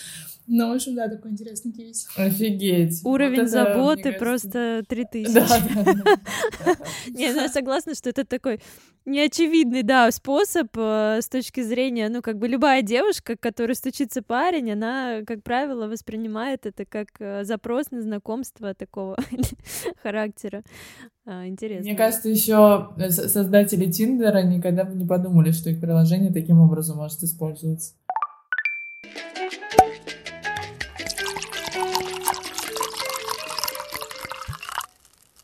[0.53, 2.09] Ну, в общем, да, такой интересный кейс.
[2.17, 3.05] Офигеть.
[3.05, 4.19] Уровень вот заботы кажется...
[4.19, 5.33] просто 3000.
[5.33, 6.77] Да, да.
[7.09, 8.59] Не, ну я согласна, что это такой
[9.05, 14.23] неочевидный, да, способ э, с точки зрения, ну, как бы любая девушка, к которой стучится
[14.23, 19.17] парень, она, как правило, воспринимает это как э, запрос на знакомство такого
[20.03, 20.65] характера.
[21.27, 21.85] А, интересно.
[21.85, 27.23] Мне кажется, еще создатели Тиндера никогда бы не подумали, что их приложение таким образом может
[27.23, 27.95] использоваться.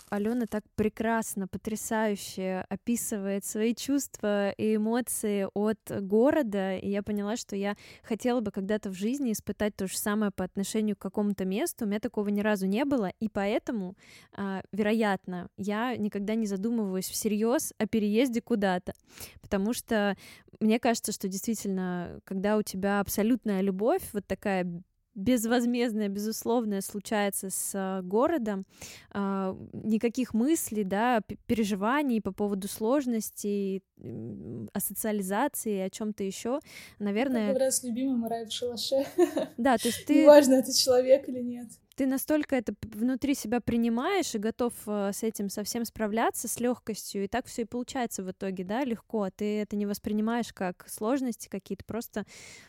[0.09, 7.57] Алена так прекрасно, потрясающе описывает свои чувства и эмоции от города, и я поняла, что
[7.57, 11.85] я хотела бы когда-то в жизни испытать то же самое по отношению к какому-то месту.
[11.85, 13.97] У меня такого ни разу не было, и поэтому,
[14.33, 18.95] а, вероятно, я никогда не задумываюсь всерьез о переезде куда-то,
[19.41, 20.17] потому что
[20.61, 24.83] мне кажется, что действительно, когда у тебя абсолютная любовь, вот такая
[25.17, 28.67] безвозмездное, безусловное случается с а, городом,
[29.11, 33.83] а, никаких мыслей, да, переживаний по поводу сложностей,
[34.73, 36.61] о социализации, о чем-то еще,
[36.99, 37.53] наверное.
[37.53, 39.07] Как раз любимый рай в шалаше.
[39.57, 40.23] Да, то есть ты.
[40.23, 45.23] Неважно, это человек или нет ты настолько это внутри себя принимаешь и готов э, с
[45.23, 49.29] этим совсем справляться с легкостью, и так все и получается в итоге, да, легко.
[49.31, 52.25] Ты это не воспринимаешь как сложности какие-то, просто,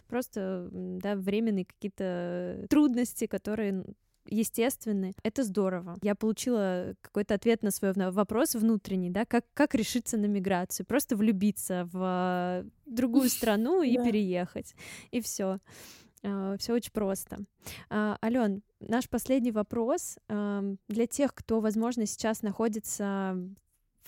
[0.08, 3.84] просто, да, временные какие-то трудности, которые
[4.30, 5.14] естественны.
[5.24, 5.98] Это здорово.
[6.02, 10.86] Я получила какой-то ответ на свой вопрос внутренний, да, как, как решиться на миграцию.
[10.86, 14.76] Просто влюбиться в другую страну и переехать.
[15.12, 15.60] И все.
[16.24, 17.38] А, все очень просто.
[17.90, 23.38] А, Ален, наш последний вопрос для тех, кто, возможно, сейчас находится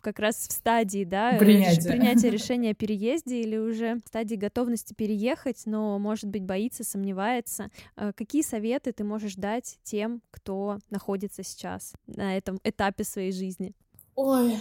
[0.01, 4.93] как раз в стадии, да, принятия, принятия решения о переезде или уже в стадии готовности
[4.93, 7.69] переехать, но, может быть, боится, сомневается.
[7.95, 13.73] А, какие советы ты можешь дать тем, кто находится сейчас на этом этапе своей жизни?
[14.15, 14.57] Ой,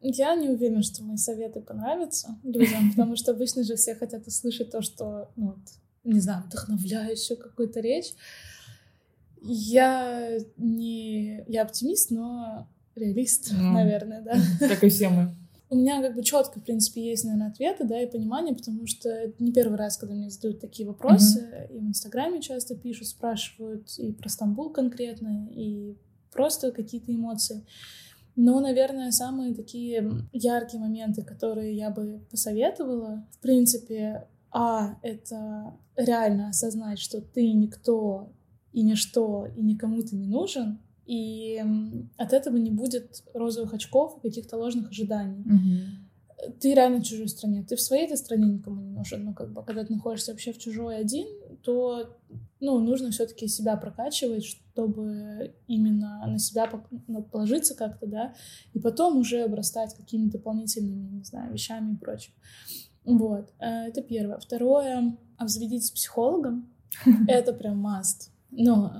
[0.00, 4.70] я не уверена, что мои советы понравятся людям, потому что обычно же все хотят услышать
[4.70, 5.58] то, что, ну, вот,
[6.04, 8.12] не знаю, вдохновляющую какую-то речь.
[9.42, 11.44] Я не...
[11.48, 14.36] Я оптимист, но реалист, ну, наверное, да.
[14.68, 15.34] Как и все мы.
[15.70, 19.08] У меня как бы четко, в принципе, есть, наверное, ответы, да, и понимание, потому что
[19.08, 21.76] это не первый раз, когда мне задают такие вопросы, mm-hmm.
[21.76, 25.96] и в Инстаграме часто пишут, спрашивают и про Стамбул конкретно, и
[26.30, 27.64] просто какие-то эмоции.
[28.36, 36.50] Но, наверное, самые такие яркие моменты, которые я бы посоветовала, в принципе, а, это реально
[36.50, 38.32] осознать, что ты никто
[38.72, 41.60] и ничто, и никому ты не нужен, и
[42.16, 45.40] от этого не будет розовых очков и каких-то ложных ожиданий.
[45.40, 46.52] Угу.
[46.60, 47.64] Ты реально в чужой стране.
[47.64, 49.24] Ты в своей этой стране никому не нужен.
[49.24, 51.26] Но как бы, когда ты находишься вообще в чужой один,
[51.62, 52.16] то
[52.60, 56.70] ну, нужно все-таки себя прокачивать, чтобы именно на себя
[57.08, 58.34] ну, положиться как-то, да,
[58.72, 62.32] и потом уже обрастать какими-то дополнительными, не знаю, вещами и прочим.
[63.04, 64.38] Вот, э, это первое.
[64.38, 66.68] Второе, обзаведитесь психологом.
[67.28, 68.30] Это прям must.
[68.50, 68.90] Ну,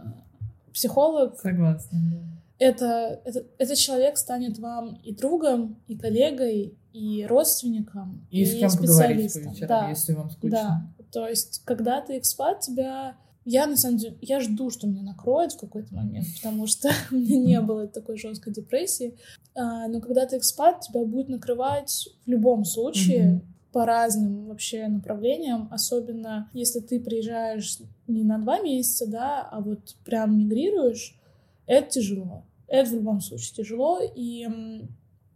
[0.72, 1.38] психолог...
[1.40, 2.34] Согласна, да.
[2.58, 9.52] Это, это, этот человек станет вам и другом, и коллегой, и родственником, и, и специалистом.
[9.52, 10.50] Вечерам, да, если вам скучно.
[10.50, 15.02] Да, то есть, когда ты экспат, тебя я, на самом деле, я жду, что меня
[15.02, 19.16] накроет в какой-то момент, потому что у меня не было такой жесткой депрессии.
[19.54, 23.42] А, но когда ты экспат, тебя будет накрывать в любом случае
[23.74, 29.96] по разным вообще направлениям, особенно если ты приезжаешь не на два месяца, да, а вот
[30.04, 31.18] прям мигрируешь,
[31.66, 32.44] это тяжело.
[32.68, 34.46] Это в любом случае тяжело, и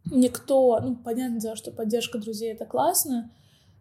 [0.04, 3.32] никто, ну, понятное дело, что поддержка друзей— это классно,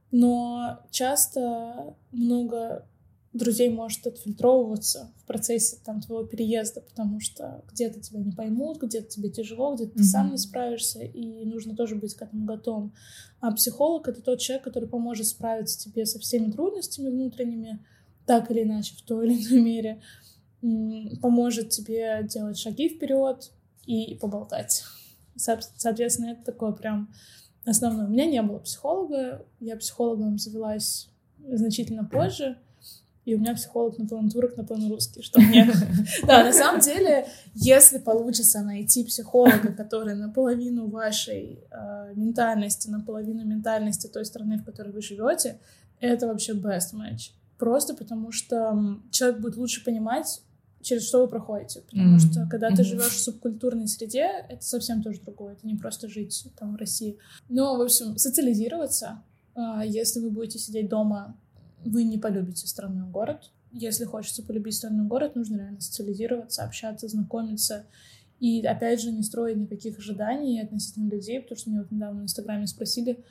[0.09, 2.87] но часто много
[3.33, 9.07] друзей может отфильтровываться в процессе там твоего переезда, потому что где-то тебя не поймут, где-то
[9.07, 9.97] тебе тяжело, где-то mm-hmm.
[9.97, 12.93] ты сам не справишься, и нужно тоже быть к этому готовым.
[13.39, 17.85] А психолог— это тот человек, который поможет справиться тебе со всеми трудностями внутренними,
[18.25, 20.01] так или иначе, в той или иной мере,
[21.21, 23.51] поможет тебе делать шаги вперед
[23.85, 24.83] и поболтать.
[25.35, 27.13] Соответственно, это такое прям
[27.65, 28.07] основное.
[28.07, 31.09] У меня не было психолога, я психологом завелась
[31.47, 32.57] значительно позже,
[33.27, 35.69] и у меня психолог наполовину турок, наполовину русский, что мне...
[36.25, 44.07] Да, на самом деле, если получится найти психолога, который наполовину вашей э, ментальности, наполовину ментальности
[44.07, 45.59] той страны, в которой вы живете,
[45.99, 47.31] это вообще best match.
[47.57, 50.41] Просто потому что человек будет лучше понимать,
[50.81, 51.81] через что вы проходите.
[51.81, 52.31] Потому mm-hmm.
[52.31, 52.75] что когда mm-hmm.
[52.77, 55.55] ты живешь в субкультурной среде, это совсем тоже другое.
[55.55, 57.17] Это не просто жить там в России.
[57.49, 59.21] Но, в общем, социализироваться,
[59.53, 61.35] э, если вы будете сидеть дома
[61.85, 63.51] вы не полюбите страну и город.
[63.71, 67.85] Если хочется полюбить страну и город, нужно реально социализироваться, общаться, знакомиться.
[68.39, 72.23] И, опять же, не строить никаких ожиданий относительно людей, потому что меня вот недавно в
[72.23, 73.23] Инстаграме спросили,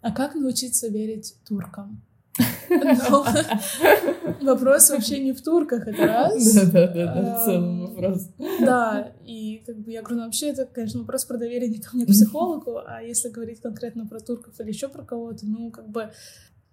[0.00, 2.02] а как научиться верить туркам?
[4.40, 6.54] вопрос вообще не в турках, это раз.
[6.54, 8.28] Да-да-да, в целом вопрос.
[8.60, 11.94] Да, и как бы я говорю, ну вообще это, конечно, вопрос про доверие не ко
[11.94, 15.88] мне, к психологу, а если говорить конкретно про турков или еще про кого-то, ну как
[15.88, 16.10] бы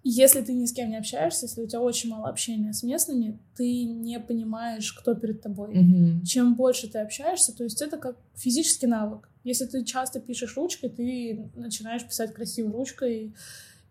[0.02, 3.38] если ты ни с кем не общаешься, если у тебя очень мало общения с местными,
[3.56, 5.74] ты не понимаешь, кто перед тобой.
[5.74, 6.24] Mm-hmm.
[6.24, 9.28] Чем больше ты общаешься, то есть это как физический навык.
[9.44, 13.34] Если ты часто пишешь ручкой, ты начинаешь писать красивой ручкой,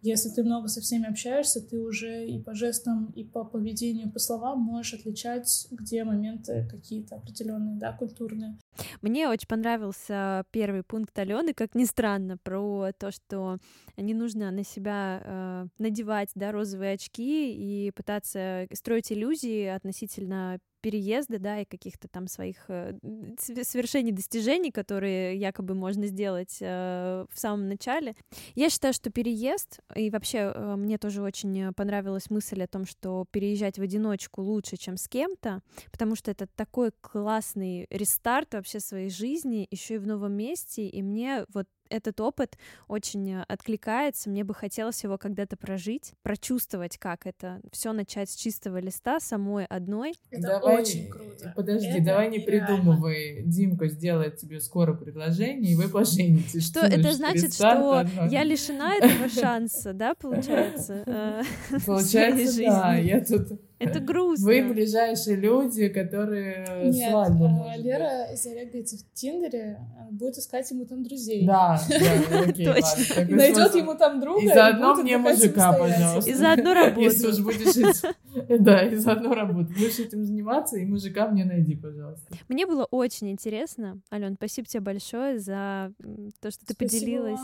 [0.01, 4.19] если ты много со всеми общаешься, ты уже и по жестам, и по поведению, по
[4.19, 8.57] словам можешь отличать, где моменты какие-то определенные, да, культурные.
[9.01, 13.57] Мне очень понравился первый пункт Алены, как ни странно, про то, что
[13.97, 21.39] не нужно на себя э, надевать да, розовые очки и пытаться строить иллюзии относительно переезда,
[21.39, 22.93] да, и каких-то там своих э,
[23.37, 28.15] совершений, достижений, которые якобы можно сделать э, в самом начале.
[28.55, 33.25] Я считаю, что переезд, и вообще э, мне тоже очень понравилась мысль о том, что
[33.31, 35.61] переезжать в одиночку лучше, чем с кем-то,
[35.91, 41.01] потому что это такой классный рестарт вообще своей жизни, еще и в новом месте, и
[41.01, 44.29] мне вот этот опыт очень э, откликается.
[44.29, 47.61] Мне бы хотелось его когда-то прожить, прочувствовать, как это.
[47.71, 50.13] Все начать с чистого листа, самой одной.
[50.31, 51.53] Это давай, очень круто.
[51.55, 53.43] Подожди, это давай не придумывай.
[53.43, 56.67] Димка сделает тебе скоро предложение, и вы поженитесь.
[56.67, 61.03] Что это значит, что я лишена этого шанса, да, получается?
[61.09, 61.43] Э,
[61.85, 62.95] получается, да.
[62.95, 64.45] Я тут это грустно.
[64.45, 70.85] Вы ближайшие люди, которые Нет, свадьбу а, Лера зарегается в Тиндере, а, будет искать ему
[70.85, 71.45] там друзей.
[71.45, 73.35] Да, да, окей, ладно.
[73.35, 74.41] Найдет ему там друга.
[74.41, 76.29] И заодно мне мужика, пожалуйста.
[76.29, 77.01] И заодно работу.
[77.01, 78.01] Если уж будешь
[78.59, 79.69] Да, и заодно работу.
[79.69, 82.35] Будешь этим заниматься, и мужика мне найди, пожалуйста.
[82.47, 84.01] Мне было очень интересно.
[84.11, 85.93] Ален, спасибо тебе большое за
[86.41, 87.39] то, что ты поделилась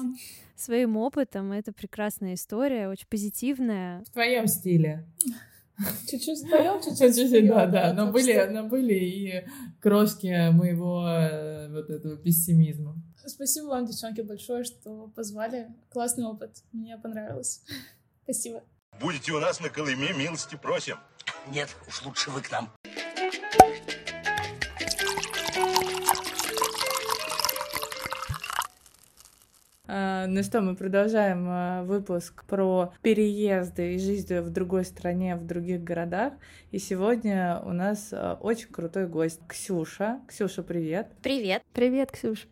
[0.56, 1.52] своим опытом.
[1.52, 4.04] Это прекрасная история, очень позитивная.
[4.04, 5.06] В твоем стиле.
[6.10, 9.46] Чуть-чуть споем, чуть-чуть чуть Да, да, но были, но были и
[9.82, 12.96] крошки моего э, вот этого пессимизма.
[13.26, 15.68] Спасибо вам, девчонки, большое, что позвали.
[15.90, 17.62] Классный опыт, мне понравилось.
[18.24, 18.64] Спасибо.
[19.02, 20.98] Будете у нас на Колыме, милости просим.
[21.52, 22.72] Нет, уж лучше вы к нам.
[29.88, 35.84] Ну что, мы продолжаем а, выпуск про переезды и жизнь в другой стране, в других
[35.84, 36.34] городах.
[36.72, 40.22] И сегодня у нас а, очень крутой гость Ксюша.
[40.28, 41.10] Ксюша, привет.
[41.22, 41.62] Привет.
[41.74, 42.48] Привет, Ксюш.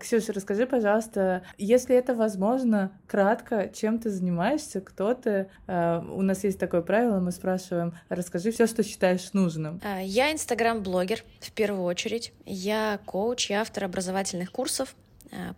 [0.00, 5.50] Ксюша, расскажи, пожалуйста, если это возможно, кратко, чем ты занимаешься, кто ты?
[5.66, 9.80] У нас есть такое правило, мы спрашиваем, расскажи все, что считаешь нужным.
[10.02, 12.32] Я инстаграм-блогер, в первую очередь.
[12.46, 14.94] Я коуч и автор образовательных курсов,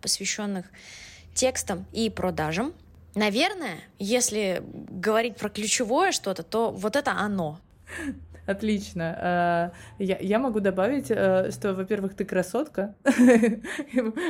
[0.01, 0.65] посвященных
[1.33, 2.73] текстом и продажам.
[3.15, 7.59] Наверное, если говорить про ключевое что-то, то вот это оно.
[8.47, 9.15] Отлично.
[9.19, 12.95] А, я, могу добавить, э, что, во-первых, ты красотка,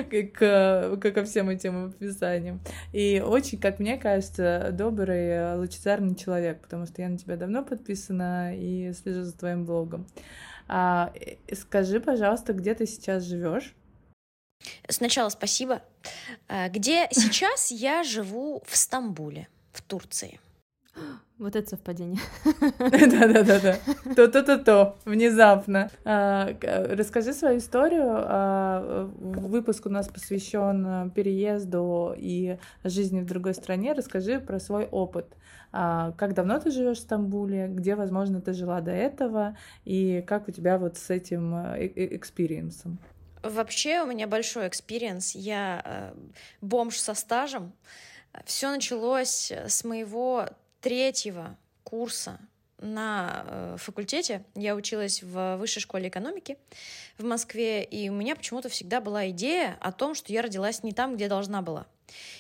[0.04, 2.60] как ко всем этим описаниям.
[2.92, 7.64] И очень, как мне кажется, добрый, э, лучезарный человек, потому что я на тебя давно
[7.64, 10.06] подписана и слежу за твоим блогом.
[10.68, 11.14] А,
[11.54, 13.74] скажи, пожалуйста, где ты сейчас живешь?
[14.88, 15.82] Сначала спасибо.
[16.48, 20.40] А, где сейчас я живу в Стамбуле, в Турции.
[21.38, 22.20] Вот это совпадение.
[22.80, 23.78] Да-да-да-да.
[24.16, 24.98] То-то-то-то.
[25.06, 25.90] Внезапно.
[26.06, 28.06] А, расскажи свою историю.
[28.08, 33.94] А, выпуск у нас посвящен переезду и жизни в другой стране.
[33.94, 35.36] Расскажи про свой опыт.
[35.72, 37.70] Как давно ты живешь в Стамбуле?
[37.70, 39.56] Где, возможно, ты жила до этого?
[39.86, 43.00] И как у тебя вот с этим experience 'ом?
[43.42, 45.36] Вообще у меня большой experience.
[45.36, 46.14] Я э,
[46.62, 47.74] бомж со стажем.
[48.46, 50.48] Все началось с моего
[50.80, 52.40] третьего курса
[52.82, 54.44] на э, факультете.
[54.56, 56.58] Я училась в высшей школе экономики
[57.18, 60.92] в Москве, и у меня почему-то всегда была идея о том, что я родилась не
[60.92, 61.88] там, где должна была.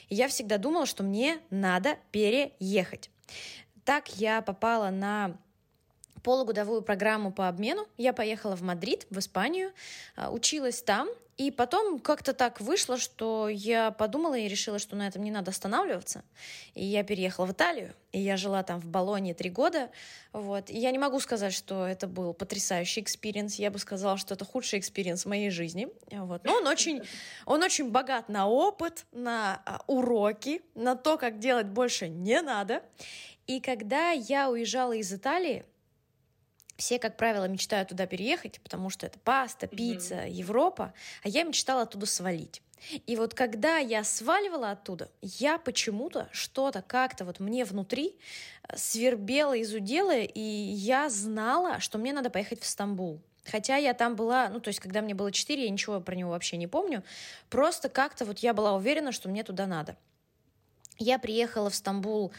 [0.10, 3.10] И я всегда думала, что мне надо переехать.
[3.86, 5.38] Так я попала на
[6.24, 7.88] полугодовую программу по обмену.
[7.98, 9.72] Я поехала в Мадрид, в Испанию,
[10.16, 11.10] а, училась там,
[11.42, 15.50] и потом как-то так вышло, что я подумала и решила, что на этом не надо
[15.50, 16.24] останавливаться.
[16.76, 19.90] И я переехала в Италию, и я жила там в Болоне три года.
[20.34, 20.70] Вот.
[20.70, 23.56] И я не могу сказать, что это был потрясающий experience.
[23.56, 25.88] Я бы сказала, что это худший experience в моей жизни.
[26.12, 26.44] Вот.
[26.44, 27.02] Но он очень,
[27.48, 32.84] он очень богат на опыт, на а, уроки, на то, как делать больше не надо.
[33.48, 35.66] И когда я уезжала из Италии,
[36.82, 40.32] все, как правило, мечтают туда переехать, потому что это паста, пицца, mm-hmm.
[40.32, 42.64] Европа, а я мечтала оттуда свалить.
[43.06, 48.16] И вот когда я сваливала оттуда, я почему-то что-то как-то вот мне внутри
[48.68, 53.22] э, свербело, изудело, и я знала, что мне надо поехать в Стамбул.
[53.46, 56.32] Хотя я там была, ну, то есть, когда мне было 4, я ничего про него
[56.32, 57.04] вообще не помню.
[57.52, 59.96] Просто как-то вот я была уверена, что мне туда надо.
[60.98, 62.32] Я приехала в Стамбул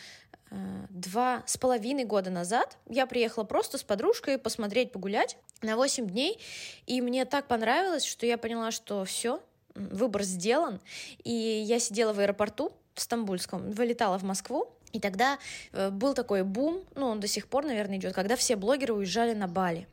[0.90, 6.38] два с половиной года назад я приехала просто с подружкой посмотреть, погулять на 8 дней,
[6.86, 9.40] и мне так понравилось, что я поняла, что все,
[9.74, 10.80] выбор сделан,
[11.24, 15.38] и я сидела в аэропорту в Стамбульском, вылетала в Москву, и тогда
[15.72, 19.35] э, был такой бум, ну, он до сих пор, наверное, идет, когда все блогеры уезжали
[19.35, 19.87] на Бали.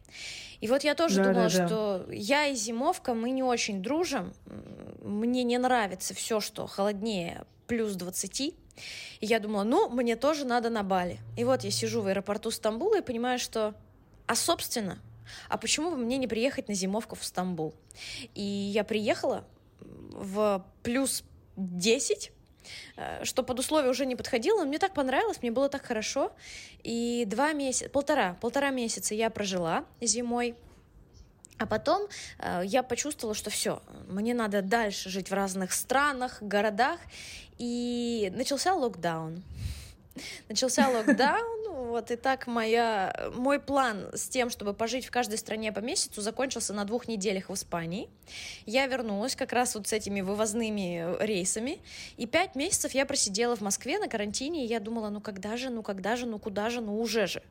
[0.62, 1.68] И вот я тоже да, думала, да, да.
[1.68, 4.34] что я и зимовка, мы не очень дружим.
[5.02, 8.42] Мне не нравится все, что холоднее плюс 20.
[8.42, 8.56] И
[9.22, 11.20] я думала, ну, мне тоже надо на Бали.
[11.38, 13.74] И вот я сижу в аэропорту Стамбула и понимаю, что,
[14.28, 15.00] а собственно,
[15.48, 17.74] а почему бы мне не приехать на зимовку в Стамбул?
[18.36, 19.46] И я приехала
[19.80, 21.24] в плюс
[21.56, 22.39] 10, э,
[23.24, 26.32] что под условия уже не подходило, но мне так понравилось, мне было так хорошо.
[26.84, 30.56] И два месяца, полтора, полтора месяца я прожила зимой
[31.60, 32.08] а потом
[32.40, 37.00] э, я почувствовала, что все, мне надо дальше жить в разных странах, городах,
[37.58, 39.44] и начался локдаун.
[40.48, 45.72] Начался локдаун, вот, и так моя, мой план с тем, чтобы пожить в каждой стране
[45.72, 48.10] по месяцу, закончился на двух неделях в Испании.
[48.66, 51.80] Я вернулась как раз вот с этими вывозными рейсами,
[52.18, 55.70] и пять месяцев я просидела в Москве на карантине, и я думала, ну когда же,
[55.70, 57.44] ну когда же, ну куда же, ну уже же.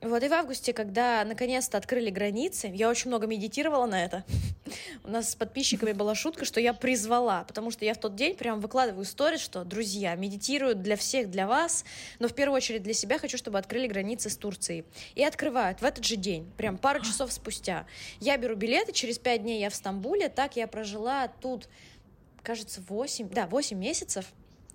[0.00, 4.24] Вот и в августе, когда наконец-то открыли границы, я очень много медитировала на это.
[5.04, 8.34] У нас с подписчиками была шутка, что я призвала, потому что я в тот день
[8.36, 11.84] прям выкладываю сторис, что, друзья, медитирую для всех, для вас,
[12.18, 14.84] но в первую очередь для себя хочу, чтобы открыли границы с Турцией.
[15.14, 17.86] И открывают в этот же день, прям пару часов спустя.
[18.20, 21.68] Я беру билеты, через пять дней я в Стамбуле, так я прожила тут,
[22.42, 24.26] кажется, 8, да, 8 месяцев.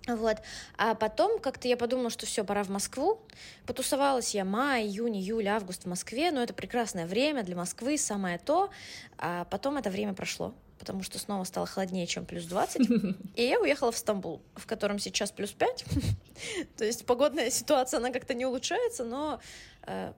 [0.08, 0.38] Вот.
[0.76, 3.20] А потом как-то я подумала, что все, пора в Москву.
[3.66, 8.38] Потусовалась я май, июнь, июль, август в Москве, но это прекрасное время для Москвы, самое
[8.38, 8.70] то.
[9.16, 12.90] А потом это время прошло, потому что снова стало холоднее, чем плюс 20.
[13.36, 15.84] И я уехала в Стамбул, в котором сейчас плюс 5.
[16.76, 19.40] То есть погодная ситуация, она как-то не улучшается, но
[19.82, 20.12] э,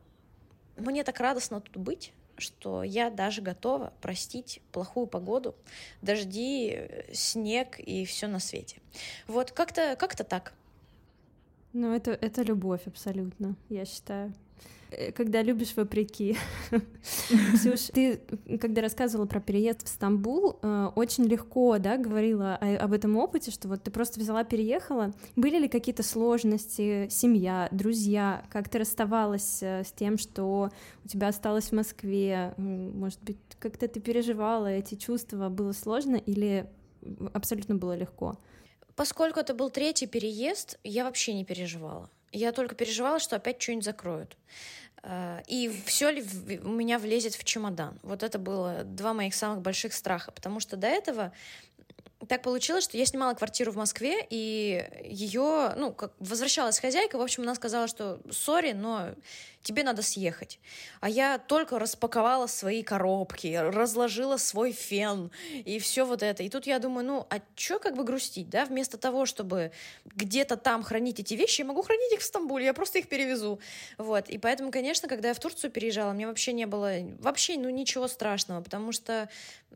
[0.76, 2.12] мне так радостно тут быть.
[2.38, 5.54] что я даже готова простить плохую погоду,
[6.00, 8.80] дожди, снег и все на свете.
[9.26, 10.54] Вот как-то как так.
[11.72, 14.32] Ну, это, это любовь абсолютно, я считаю.
[14.92, 16.36] Э, когда любишь вопреки.
[17.54, 18.20] Ксюш, ты,
[18.60, 23.68] когда рассказывала про переезд в Стамбул, э, очень легко, да, говорила об этом опыте, что
[23.68, 25.12] вот ты просто взяла, переехала.
[25.36, 28.44] Были ли какие-то сложности, семья, друзья?
[28.50, 30.70] Как ты расставалась э, с тем, что
[31.04, 32.54] у тебя осталось в Москве?
[32.56, 35.48] Может быть, как-то ты переживала эти чувства?
[35.48, 36.66] Было сложно или
[37.32, 38.38] абсолютно было легко?
[38.94, 42.10] Поскольку это был третий переезд, я вообще не переживала.
[42.32, 44.36] Я только переживала, что опять что-нибудь закроют.
[45.02, 46.24] Э, и все ли
[46.62, 47.98] у меня влезет в чемодан?
[48.02, 51.32] Вот это было два моих самых больших страха, потому что до этого
[52.28, 57.20] так получилось, что я снимала квартиру в Москве, и ее, ну, как возвращалась хозяйка, в
[57.20, 59.10] общем, она сказала, что сори, но
[59.62, 60.58] тебе надо съехать.
[61.00, 66.42] А я только распаковала свои коробки, разложила свой фен и все вот это.
[66.42, 68.64] И тут я думаю, ну, а что как бы грустить, да?
[68.64, 69.72] Вместо того, чтобы
[70.04, 73.60] где-то там хранить эти вещи, я могу хранить их в Стамбуле, я просто их перевезу.
[73.98, 74.28] Вот.
[74.28, 78.08] И поэтому, конечно, когда я в Турцию переезжала, мне вообще не было вообще, ну, ничего
[78.08, 79.28] страшного, потому что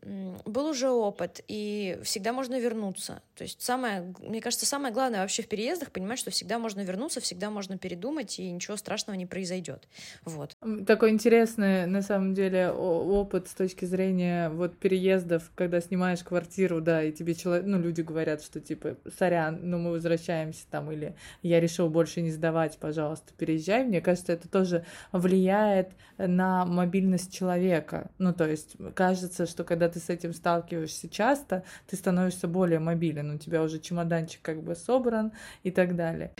[0.02, 3.22] был уже опыт, и всегда можно вернуться.
[3.34, 7.20] То есть самое, мне кажется, самое главное вообще в переездах понимать, что всегда можно вернуться,
[7.20, 9.88] всегда можно передумать, и ничего страшного не произойдет.
[10.24, 10.54] Вот.
[10.86, 17.02] Такой интересный, на самом деле, опыт с точки зрения вот переездов, когда снимаешь квартиру, да,
[17.02, 21.58] и тебе человек, ну, люди говорят, что типа, сорян, ну, мы возвращаемся там, или я
[21.60, 23.84] решил больше не сдавать, пожалуйста, переезжай.
[23.84, 28.10] Мне кажется, это тоже влияет на мобильность человека.
[28.18, 33.30] Ну, то есть, кажется, что когда ты с этим сталкиваешься часто, ты становишься более мобилен,
[33.30, 36.32] у тебя уже чемоданчик как бы собран и так далее.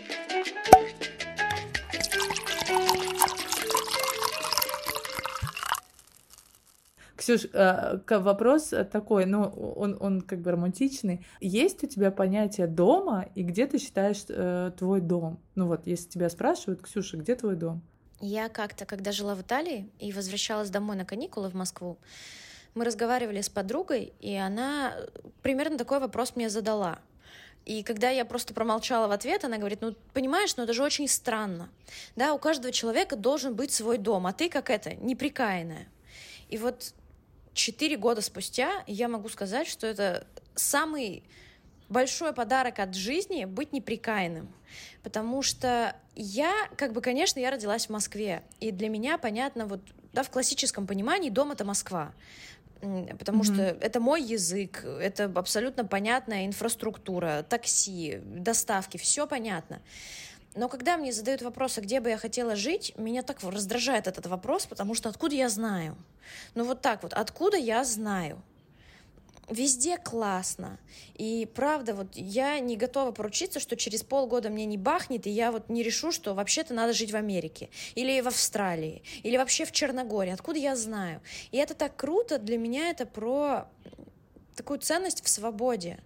[7.17, 11.27] Ксюш, э, вопрос такой, ну, он, он как бы романтичный.
[11.41, 15.41] Есть у тебя понятие дома, и где ты считаешь э, твой дом?
[15.57, 17.83] Ну вот, если тебя спрашивают, Ксюша, где твой дом?
[18.21, 21.99] Я как-то, когда жила в Италии и возвращалась домой на каникулы в Москву,
[22.77, 24.95] мы разговаривали с подругой, и она
[25.43, 26.99] примерно такой вопрос мне задала.
[27.65, 31.09] И когда я просто промолчала в ответ, она говорит, ну, понимаешь, ну это же очень
[31.09, 31.69] странно.
[32.15, 35.89] Да, у каждого человека должен быть свой дом, а ты как это, неприкаянная.
[36.49, 36.93] И вот
[37.55, 41.25] четыре года спустя я могу сказать, что это самый
[41.89, 44.49] большой подарок от жизни быть неприкаянным.
[45.03, 48.43] Потому что я, как бы, конечно, я родилась в Москве.
[48.61, 49.81] И для меня понятно, вот,
[50.13, 52.13] да, в классическом понимании дом— это Москва
[52.81, 53.55] потому mm-hmm.
[53.55, 59.81] что это мой язык, это абсолютно понятная инфраструктура, такси, доставки, все понятно.
[60.55, 64.27] Но когда мне задают вопрос, а где бы я хотела жить, меня так раздражает этот
[64.27, 65.97] вопрос, потому что откуда я знаю?
[66.55, 68.43] Ну вот так вот, откуда я знаю?
[69.49, 70.81] Везде классно.
[71.15, 75.53] И правда, вот я не готова поручиться, что через полгода мне не бахнет, и я
[75.53, 79.71] вот не решу, что вообще-то надо жить в Америке, или в Австралии, или вообще в
[79.71, 80.33] Черногории.
[80.33, 81.21] Откуда я знаю?
[81.53, 83.69] И это так круто, для меня это про
[84.57, 85.99] такую ценность в свободе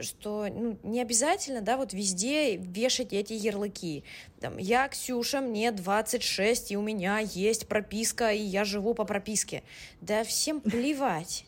[0.00, 4.04] что ну, не обязательно, да, вот везде вешать эти ярлыки.
[4.40, 9.64] Там, я Ксюша, мне 26, и у меня есть прописка, и я живу по прописке.
[10.00, 11.47] Да всем плевать.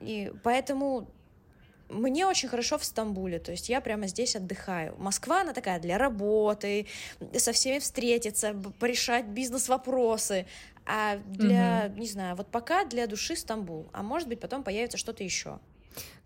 [0.00, 1.08] И поэтому
[1.88, 4.94] мне очень хорошо в Стамбуле, то есть я прямо здесь отдыхаю.
[4.98, 6.86] Москва, она такая для работы,
[7.36, 10.46] со всеми встретиться, порешать бизнес-вопросы.
[10.84, 12.00] А для, угу.
[12.00, 15.58] не знаю, вот пока для души Стамбул, а может быть потом появится что-то еще.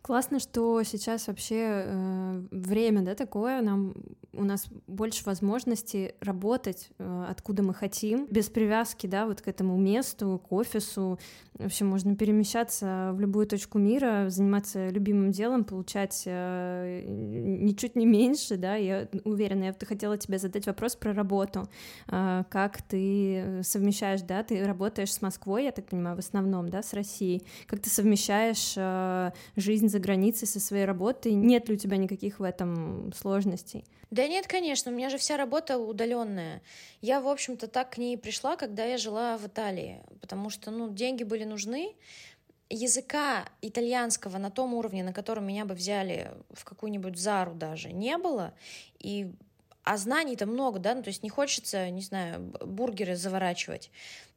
[0.03, 3.95] Классно, что сейчас вообще э, время, да, такое, нам
[4.33, 9.77] у нас больше возможностей работать, э, откуда мы хотим, без привязки, да, вот к этому
[9.77, 11.21] месту, к офису.
[11.63, 18.05] В общем, можно перемещаться в любую точку мира, заниматься любимым делом, получать э, ничуть не
[18.05, 18.75] меньше, да.
[18.75, 21.69] Я уверена, я хотела тебе задать вопрос про работу,
[22.09, 26.83] э, как ты совмещаешь, да, ты работаешь с Москвой, я так понимаю, в основном, да,
[26.83, 31.33] с Россией, как ты совмещаешь э, жизнь за границей со своей работой?
[31.35, 33.85] Нет ли у тебя никаких в этом сложностей?
[34.13, 36.61] Да нет, конечно, у меня же вся работа удаленная.
[37.01, 40.91] Я, в общем-то, так к ней пришла, когда я жила в Италии, потому что, ну,
[40.91, 41.95] деньги были нужны,
[42.69, 48.19] языка итальянского на том уровне, на котором меня бы взяли в какую-нибудь Зару даже, не
[48.19, 48.53] было,
[48.99, 49.33] и
[49.83, 53.91] а знаний-то много, да, ну, то есть не хочется, не знаю, бургеры заворачивать.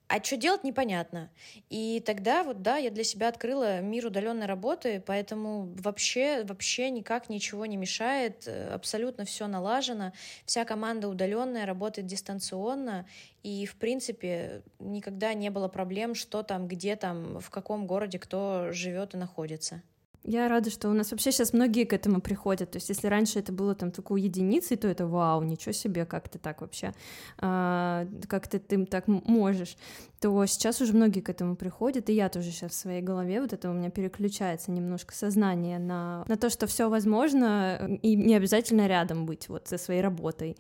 [0.08, 1.32] А что делать, непонятно.
[1.70, 7.30] И тогда вот, да, я для себя открыла мир удаленной работы, поэтому вообще, вообще никак
[7.30, 10.14] ничего не мешает, э, абсолютно все налажено,
[10.46, 13.08] вся команда удаленная, работает дистанционно,
[13.42, 18.72] и, в принципе, никогда не было проблем, что там, где там, в каком городе кто
[18.72, 19.82] живет и находится.
[20.28, 22.72] Я рада, что у нас вообще сейчас многие к этому приходят.
[22.72, 26.30] То есть, если раньше это было там такой единицей, то это вау, ничего себе, как
[26.30, 26.94] ты так вообще,
[27.38, 29.78] а, как ты, ты так можешь,
[30.20, 33.54] то сейчас уже многие к этому приходят, и я тоже сейчас в своей голове вот
[33.54, 38.88] это у меня переключается немножко сознание на, на то, что все возможно, и не обязательно
[38.88, 40.58] рядом быть вот со своей работой,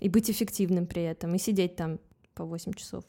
[0.00, 2.00] и быть эффективным при этом, и сидеть там
[2.34, 3.04] по 8 часов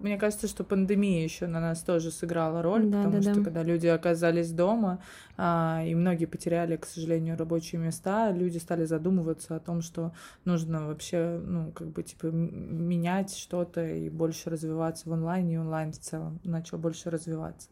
[0.00, 3.44] мне кажется, что пандемия еще на нас тоже сыграла роль, да, потому да, что да.
[3.44, 5.00] когда люди оказались дома,
[5.36, 10.12] а, и многие потеряли, к сожалению, рабочие места, люди стали задумываться о том, что
[10.44, 15.92] нужно вообще, ну, как бы, типа, менять что-то и больше развиваться в онлайне, и онлайн
[15.92, 17.68] в целом начал больше развиваться.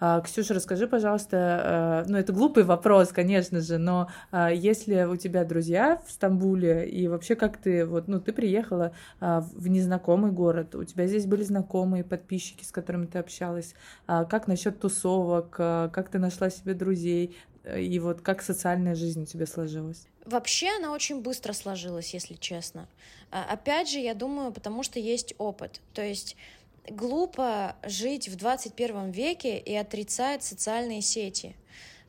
[0.00, 5.16] А, Ксюша, расскажи, пожалуйста, э, ну это глупый вопрос, конечно же, но а, если у
[5.16, 10.32] тебя друзья в Стамбуле и вообще как ты, вот, ну ты приехала а, в незнакомый
[10.32, 13.74] город, у тебя здесь были знакомые подписчики, с которыми ты общалась,
[14.06, 17.36] как насчет тусовок, как ты нашла себе друзей,
[17.76, 20.06] и вот как социальная жизнь у тебя сложилась?
[20.24, 22.88] Вообще она очень быстро сложилась, если честно.
[23.30, 25.80] Опять же, я думаю, потому что есть опыт.
[25.92, 26.36] То есть
[26.88, 31.56] глупо жить в 21 веке и отрицать социальные сети.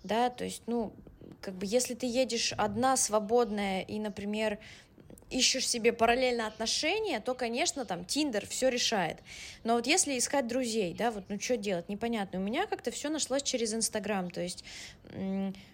[0.04, 0.94] Да, то есть, ну,
[1.42, 4.60] как бы, если ты едешь одна свободная и, например,
[5.32, 9.18] ищешь себе параллельно отношения, то, конечно, там Тиндер все решает.
[9.64, 12.40] Но вот если искать друзей, да, вот ну что делать, непонятно.
[12.40, 14.30] У меня как-то все нашлось через Инстаграм.
[14.30, 14.64] То есть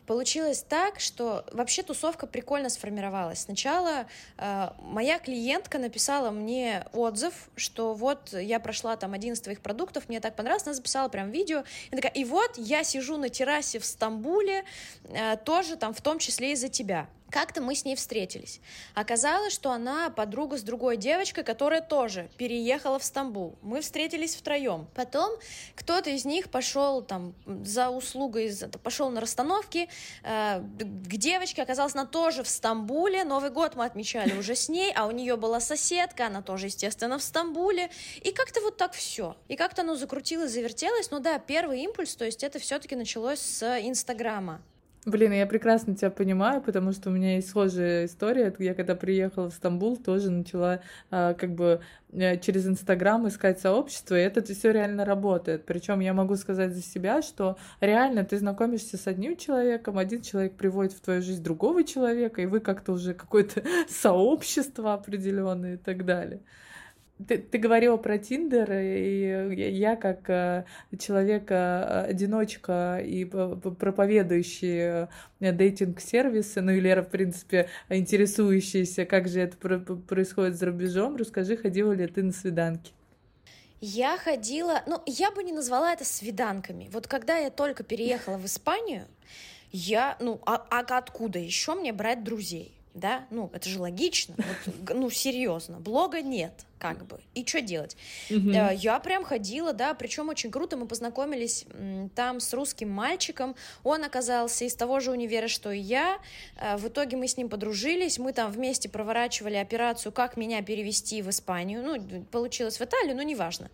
[0.05, 3.41] получилось так, что вообще тусовка прикольно сформировалась.
[3.41, 9.61] Сначала э, моя клиентка написала мне отзыв, что вот я прошла там один из твоих
[9.61, 11.63] продуктов, мне так понравилось, она записала прям видео.
[11.91, 14.63] И такая, и вот я сижу на террасе в Стамбуле,
[15.03, 17.07] э, тоже там в том числе из-за тебя.
[17.29, 18.61] Как-то мы с ней встретились.
[18.93, 23.57] Оказалось, что она подруга с другой девочкой, которая тоже переехала в Стамбул.
[23.61, 24.87] Мы встретились втроем.
[24.95, 25.37] Потом
[25.75, 28.51] кто-то из них пошел там за услугой,
[28.81, 29.89] пошел на расстановки
[30.23, 31.61] э, к девочке.
[31.61, 33.25] Оказалось, она тоже в Стамбуле.
[33.25, 37.17] Новый год мы отмечали уже с ней, а у нее была соседка, она тоже, естественно,
[37.17, 37.89] в Стамбуле.
[38.21, 39.35] И как-то вот так все.
[39.49, 41.11] И как-то оно закрутилось, завертелось.
[41.11, 44.61] Ну да, первый импульс, то есть это все-таки началось с Инстаграма.
[45.07, 48.53] Блин, я прекрасно тебя понимаю, потому что у меня есть схожая история.
[48.59, 50.81] Я когда приехала в Стамбул, тоже начала
[51.11, 51.79] а, как бы
[52.11, 55.65] э, через Инстаграм искать сообщество, и это все реально работает.
[55.65, 60.57] Причем я могу сказать за себя, что реально ты знакомишься с одним человеком, один человек
[60.57, 66.03] приводит в твою жизнь другого человека, и вы как-то уже какое-то сообщество определенное и так
[66.03, 66.41] далее.
[67.25, 70.65] Ты, ты говорила про Тиндер, и я как э,
[70.99, 75.07] человек-одиночка и проповедующий
[75.39, 81.57] э, дейтинг-сервисы, ну и Лера, в принципе, интересующаяся, как же это происходит за рубежом, расскажи,
[81.57, 82.91] ходила ли ты на свиданки?
[83.81, 86.89] Я ходила, ну, я бы не назвала это свиданками.
[86.91, 89.05] Вот когда я только переехала в Испанию,
[89.71, 92.76] я, ну, а, а откуда еще мне брать друзей?
[92.93, 94.35] Да, ну, это же логично,
[94.65, 97.95] вот, ну, серьезно, блога нет, как бы, и что делать?
[98.29, 98.75] Mm-hmm.
[98.75, 101.65] Я прям ходила, да, причем очень круто, мы познакомились
[102.15, 106.19] там с русским мальчиком, он оказался из того же универа, что и я,
[106.57, 111.21] э, в итоге мы с ним подружились, мы там вместе проворачивали операцию, как меня перевести
[111.21, 113.69] в Испанию, ну, получилось в Италию, но неважно,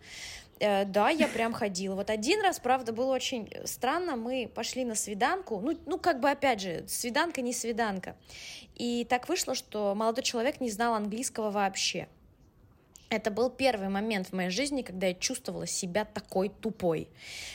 [0.58, 1.94] да, я прям ходила.
[1.94, 4.16] Вот один раз, правда, было очень странно.
[4.16, 5.60] Мы пошли на свиданку.
[5.60, 8.16] Ну, ну, как бы, опять же, свиданка не свиданка.
[8.74, 12.08] И так вышло, что молодой человек не знал английского вообще.
[13.10, 17.08] Это был первый момент в моей жизни, когда я чувствовала себя такой тупой.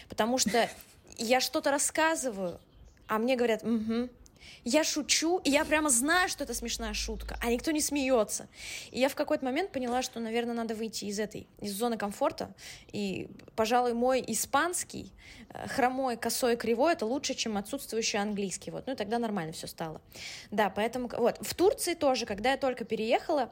[0.08, 0.70] Потому что
[1.18, 2.60] я что-то рассказываю,
[3.08, 4.10] а мне говорят, угу,
[4.64, 8.48] я шучу, и я прямо знаю, что это смешная шутка, а никто не смеется.
[8.92, 12.54] И я в какой-то момент поняла, что, наверное, надо выйти из этой, из зоны комфорта.
[12.92, 15.14] И, пожалуй, мой испанский,
[15.50, 18.72] э, хромой, косой, кривой, это лучше, чем отсутствующий английский.
[18.72, 18.88] Вот.
[18.88, 20.02] Ну и тогда нормально все стало.
[20.52, 21.38] Да, поэтому вот.
[21.42, 23.52] В Турции тоже, когда я только переехала,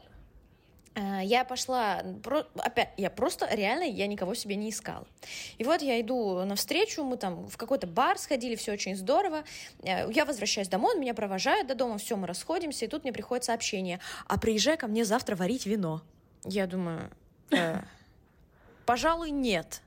[0.98, 2.02] я пошла,
[2.56, 5.06] опять, я просто реально, я никого себе не искала.
[5.58, 9.43] И вот я иду навстречу, мы там в какой-то бар сходили, все очень здорово.
[9.84, 13.14] Э, я возвращаюсь домой, он меня провожает до дома, все, мы расходимся, и тут мне
[13.14, 16.02] приходит сообщение, а приезжай ко мне завтра варить вино.
[16.45, 17.12] Я думаю,
[17.52, 17.82] э,
[18.86, 19.82] пожалуй, нет.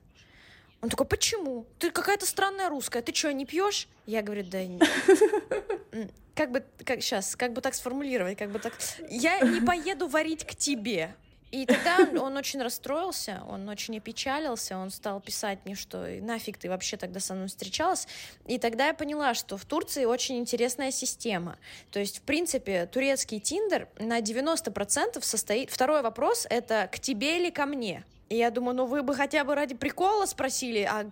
[0.81, 1.65] Он такой, почему?
[1.77, 3.87] Ты какая-то странная русская, ты что, не пьешь?
[4.05, 4.59] Я говорю, да
[6.35, 8.73] как бы, как сейчас, как бы так сформулировать, как бы так,
[9.09, 11.15] я не поеду варить к тебе.
[11.51, 16.57] И тогда он, он очень расстроился, он очень опечалился, он стал писать мне, что нафиг
[16.57, 18.07] ты вообще тогда со мной встречалась.
[18.47, 21.57] И тогда я поняла, что в Турции очень интересная система.
[21.91, 25.69] То есть, в принципе, турецкий Тиндер на 90% состоит...
[25.69, 28.05] Второй вопрос— это к тебе или ко мне?
[28.31, 31.09] И я думаю, ну вы бы хотя бы ради прикола спросили, а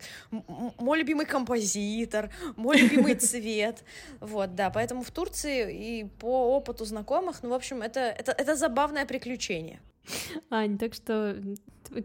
[0.78, 3.84] мой любимый композитор, мой любимый цвет.
[4.22, 8.55] Вот, да, поэтому в Турции и по опыту знакомых, ну, в общем, это, это, это
[8.55, 9.82] забавное приключение.
[10.49, 11.36] Ань, так что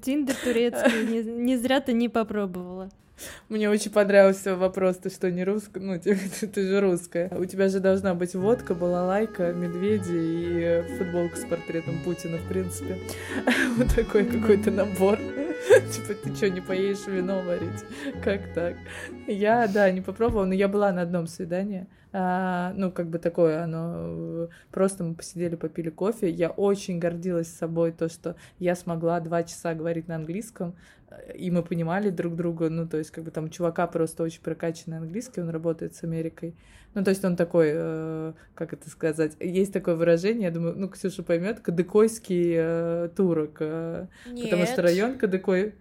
[0.03, 2.91] Тиндер турецкий, не, не зря ты не попробовала.
[3.49, 5.81] Мне очень понравился вопрос, ты что, не русская?
[5.81, 7.31] Ну, ты, ты, ты же русская.
[7.37, 12.99] У тебя же должна быть водка, балалайка, медведи и футболка с портретом Путина, в принципе.
[13.77, 15.19] Вот такой какой-то набор.
[15.93, 17.85] Типа, ты что, не поедешь вино варить?
[18.23, 18.77] Как так?
[19.27, 21.87] Я, да, не попробовала, но я была на одном свидании.
[22.13, 26.31] А, ну, как бы такое, оно просто мы посидели, попили кофе.
[26.31, 30.75] Я очень гордилась собой, то, что я смогла два часа говорить на английском,
[31.35, 34.99] и мы понимали друг друга, ну, то есть, как бы там чувака просто очень прокачанный
[34.99, 36.55] английский, он работает с Америкой.
[36.95, 40.89] Ну, то есть он такой, э, как это сказать, есть такое выражение, я думаю, ну,
[40.89, 45.75] Ксюша поймет, кадыкойский э, турок, э, потому что район Кадыкой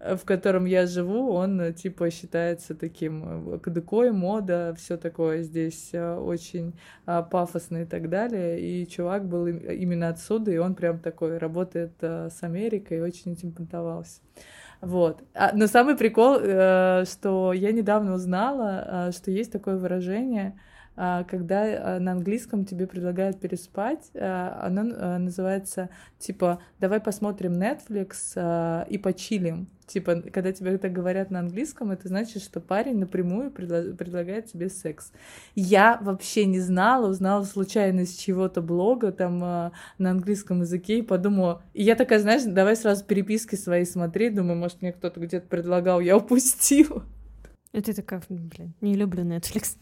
[0.00, 5.42] Э, в котором я живу, он э, типа считается таким э, кадыкой, мода, все такое
[5.42, 8.60] здесь очень пафосно и так далее.
[8.60, 13.52] И чувак был именно отсюда, и он прям такой работает с Америкой и очень этим
[13.52, 14.20] понтовался.
[14.80, 15.22] Вот.
[15.34, 20.58] А, но самый прикол, что я недавно узнала, что есть такое выражение,
[20.96, 29.68] когда на английском тебе предлагают переспать, оно называется типа «давай посмотрим Netflix и почилим».
[29.88, 34.68] Типа, когда тебе так говорят на английском, это значит, что парень напрямую предла- предлагает тебе
[34.68, 35.12] секс.
[35.54, 41.02] Я вообще не знала, узнала случайно из чего-то блога там э, на английском языке и
[41.02, 41.62] подумала...
[41.72, 44.34] И я такая, знаешь, давай сразу переписки свои смотреть.
[44.34, 47.02] Думаю, может, мне кто-то где-то предлагал, я упустила.
[47.72, 49.78] Это такая, блин, не люблю Netflix.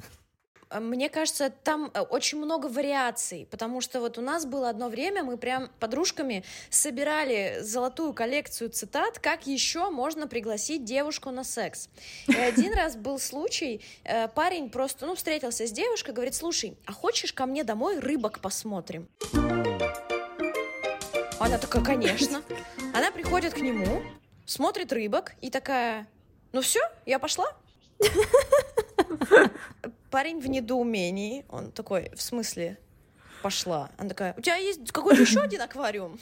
[0.68, 4.88] А, мне кажется, там э, очень много вариаций, потому что вот у нас было одно
[4.88, 11.88] время, мы прям подружками собирали золотую коллекцию цитат, как еще можно пригласить девушку на секс.
[12.26, 16.92] И один раз был случай, э, парень просто, ну, встретился с девушкой, говорит, слушай, а
[16.92, 19.08] хочешь ко мне домой рыбок посмотрим?
[21.38, 22.42] Она такая, конечно.
[22.92, 24.02] Она приходит к нему,
[24.46, 26.08] смотрит рыбок и такая,
[26.52, 27.46] ну все, я пошла.
[30.16, 31.44] Парень в недоумении.
[31.50, 32.78] Он такой, в смысле,
[33.42, 33.90] пошла?
[33.98, 36.18] Она такая, у тебя есть какой-то еще один аквариум?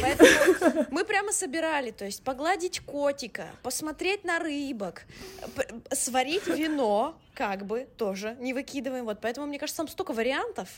[0.00, 5.02] Поэтому мы прямо собирали, то есть погладить котика, посмотреть на рыбок,
[5.90, 9.04] сварить вино, как бы тоже не выкидываем.
[9.04, 10.68] Вот поэтому, мне кажется, там столько вариантов.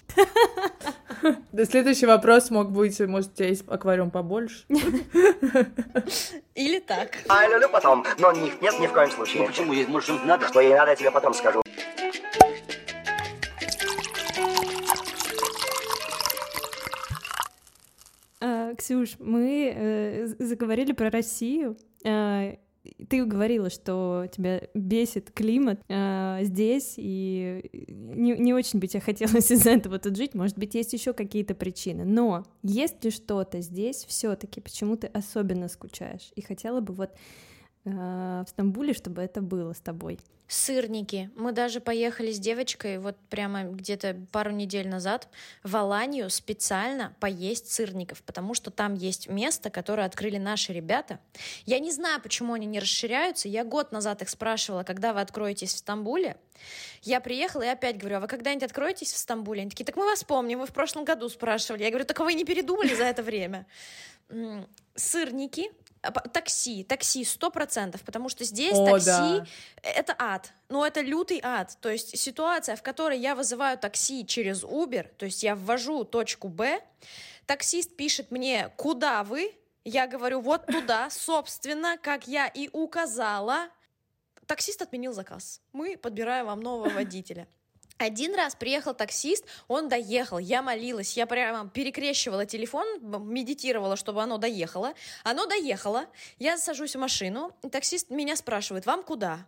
[1.52, 4.64] Да, следующий вопрос мог быть, может, у тебя есть аквариум побольше?
[6.54, 7.18] Или так.
[7.28, 9.42] А люблю потом, но нет, нет ни в коем случае.
[9.42, 9.74] Ну почему?
[9.88, 10.48] Может, надо?
[10.48, 11.62] Что ей надо, я тебе потом скажу.
[18.76, 21.76] Ксюш, мы э, заговорили про Россию.
[22.04, 22.56] Э,
[23.08, 29.50] ты говорила, что тебя бесит климат э, здесь, и не, не очень бы тебе хотелось
[29.50, 30.34] из-за этого тут жить.
[30.34, 32.04] Может быть, есть еще какие-то причины.
[32.04, 36.32] Но есть ли что-то здесь все-таки, почему ты особенно скучаешь?
[36.34, 37.10] И хотела бы вот
[37.84, 40.18] в Стамбуле, чтобы это было с тобой
[40.52, 41.30] сырники.
[41.34, 45.28] Мы даже поехали с девочкой вот прямо где-то пару недель назад
[45.62, 51.20] в Аланию специально поесть сырников, потому что там есть место, которое открыли наши ребята.
[51.64, 53.48] Я не знаю, почему они не расширяются.
[53.48, 56.36] Я год назад их спрашивала, когда вы откроетесь в Стамбуле.
[57.02, 59.62] Я приехала и опять говорю, а вы когда-нибудь откроетесь в Стамбуле?
[59.62, 61.82] Они такие, так мы вас помним, мы в прошлом году спрашивали.
[61.82, 63.66] Я говорю, так вы не передумали за это время?
[64.94, 65.70] Сырники,
[66.10, 69.46] такси, такси сто процентов, потому что здесь О, такси да.
[69.82, 74.64] это ад, ну это лютый ад, то есть ситуация, в которой я вызываю такси через
[74.64, 76.80] Uber, то есть я ввожу точку Б,
[77.46, 83.68] таксист пишет мне, куда вы, я говорю вот туда, собственно, как я и указала,
[84.46, 87.46] таксист отменил заказ, мы подбираем вам нового водителя.
[87.98, 94.38] Один раз приехал таксист, он доехал, я молилась, я прямо перекрещивала телефон, медитировала, чтобы оно
[94.38, 94.94] доехало.
[95.24, 96.06] Оно доехало,
[96.38, 99.46] я сажусь в машину, и таксист меня спрашивает, вам куда?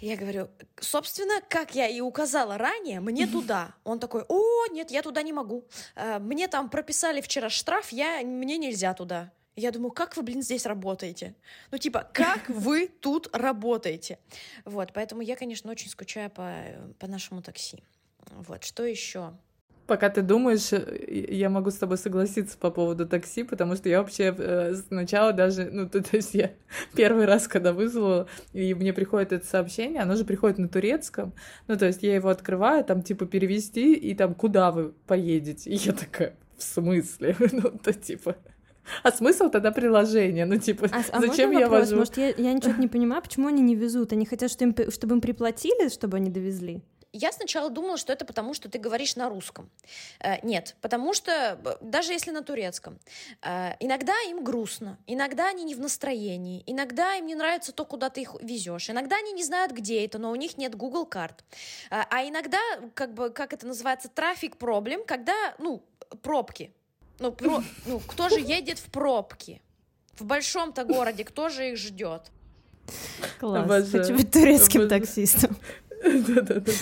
[0.00, 0.48] Я говорю,
[0.78, 3.74] собственно, как я и указала ранее, мне туда.
[3.84, 5.64] Он такой, о, нет, я туда не могу.
[5.94, 9.32] Э, мне там прописали вчера штраф, я, мне нельзя туда.
[9.56, 11.34] Я думаю, как вы, блин, здесь работаете?
[11.70, 14.18] Ну, типа, как вы тут работаете?
[14.66, 16.52] Вот, поэтому я, конечно, очень скучаю по,
[16.98, 17.82] по нашему такси.
[18.30, 19.32] Вот, что еще?
[19.86, 24.02] Пока ты думаешь, э, я могу с тобой согласиться по поводу такси, потому что я
[24.02, 26.50] вообще э, сначала даже, ну, то, то есть я
[26.94, 31.32] первый раз, когда вызвала, и мне приходит это сообщение, оно же приходит на турецком,
[31.66, 35.70] ну, то есть я его открываю, там, типа, перевести, и там, куда вы поедете?
[35.70, 37.36] И я такая, в смысле?
[37.52, 38.36] Ну, то, типа...
[39.02, 40.46] А смысл тогда приложения?
[40.46, 41.88] Ну, типа, а, а зачем я вопрос?
[41.88, 41.96] вожу?
[41.96, 44.12] Может, я, я ничего не понимаю, почему они не везут?
[44.12, 46.82] Они хотят, чтобы им, чтобы им приплатили, чтобы они довезли?
[47.18, 49.70] Я сначала думала, что это потому, что ты говоришь на русском.
[50.20, 52.98] Э, нет, потому что даже если на турецком,
[53.42, 58.10] э, иногда им грустно, иногда они не в настроении, иногда им не нравится то, куда
[58.10, 61.42] ты их везешь, иногда они не знают, где это, но у них нет Google карт.
[61.90, 62.60] Э, а иногда,
[62.92, 65.82] как бы, как это называется, трафик проблем, когда, ну,
[66.22, 66.74] пробки.
[67.18, 69.62] Ну, про, ну, кто же едет в пробки?
[70.18, 72.30] В большом-то городе кто же их ждет?
[73.40, 73.64] Класс.
[73.64, 74.04] Обожаю.
[74.04, 75.00] Хочу быть турецким Обожаю.
[75.00, 75.56] таксистом.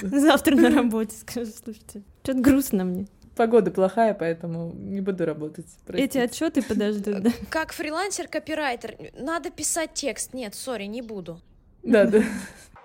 [0.02, 3.06] Завтра на работе скажу, слушайте, что-то грустно мне.
[3.36, 5.66] Погода плохая, поэтому не буду работать.
[5.86, 6.04] Простите.
[6.04, 7.30] Эти отчеты подождут, да?
[7.50, 10.34] Как фрилансер-копирайтер, надо писать текст.
[10.34, 11.40] Нет, сори, не буду.
[11.82, 12.22] Да, да.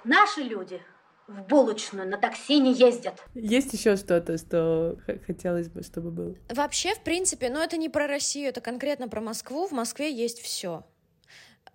[0.04, 0.82] Наши люди
[1.30, 3.24] в булочную на такси не ездят.
[3.36, 6.36] Есть еще что-то, что хотелось бы, чтобы было?
[6.50, 9.68] Вообще, в принципе, но это не про Россию, это конкретно про Москву.
[9.68, 10.84] В Москве есть все.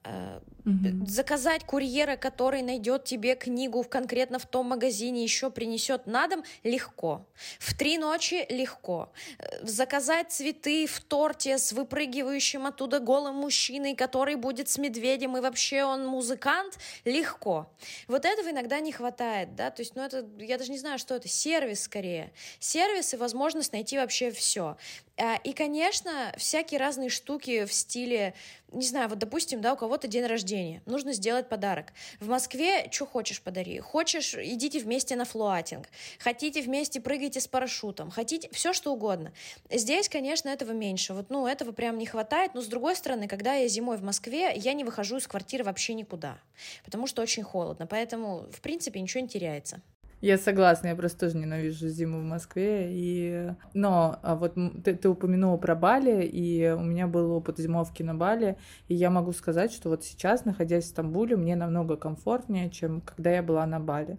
[0.04, 1.06] Угу.
[1.06, 6.42] Заказать курьера, который найдет тебе книгу в конкретно в том магазине, еще принесет на дом,
[6.62, 7.26] легко.
[7.58, 9.12] В три ночи легко.
[9.38, 15.40] Э, заказать цветы в торте с выпрыгивающим оттуда голым мужчиной, который будет с медведем, и
[15.40, 17.70] вообще он музыкант, легко.
[18.08, 21.14] Вот этого иногда не хватает, да, то есть, ну это, я даже не знаю, что
[21.14, 22.32] это, сервис скорее.
[22.58, 24.78] Сервис и возможность найти вообще все.
[25.16, 28.34] А, и, конечно, всякие разные штуки в стиле,
[28.72, 31.92] не знаю, вот, допустим, да, у кого-то день рождения, нужно сделать подарок.
[32.18, 33.78] В Москве что хочешь подари.
[33.78, 35.88] Хочешь, идите вместе на флуатинг.
[36.18, 38.10] Хотите вместе прыгайте с парашютом.
[38.10, 39.32] Хотите, все что угодно.
[39.70, 41.14] Здесь, конечно, этого меньше.
[41.14, 42.54] Вот, ну, этого прям не хватает.
[42.54, 45.94] Но, с другой стороны, когда я зимой в Москве, я не выхожу из квартиры вообще
[45.94, 46.38] никуда,
[46.84, 47.86] потому что очень холодно.
[47.86, 49.80] Поэтому, в принципе, ничего не теряется.
[50.24, 52.86] Я согласна, я просто тоже ненавижу зиму в Москве.
[52.88, 53.50] И...
[53.74, 58.14] Но а вот ты, ты упомянула про Бали, и у меня был опыт зимовки на
[58.14, 58.56] Бали,
[58.88, 63.32] и я могу сказать, что вот сейчас, находясь в Стамбуле, мне намного комфортнее, чем когда
[63.32, 64.16] я была на Бали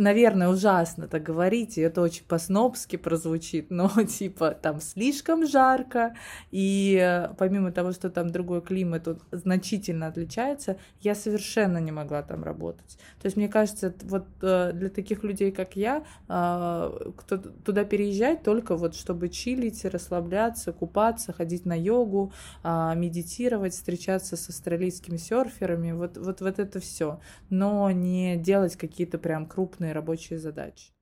[0.00, 6.16] наверное, ужасно так говорить, и это очень по-снобски прозвучит, но типа там слишком жарко,
[6.50, 12.22] и э, помимо того, что там другой климат, он значительно отличается, я совершенно не могла
[12.22, 12.98] там работать.
[13.20, 18.42] То есть мне кажется, вот э, для таких людей, как я, э, кто туда переезжать
[18.42, 22.32] только вот чтобы чилить, расслабляться, купаться, ходить на йогу,
[22.64, 27.20] медитировать, встречаться с австралийскими серферами, вот, вот, вот это все,
[27.50, 30.92] но не делать какие-то прям крупные сложные рабочие задачи.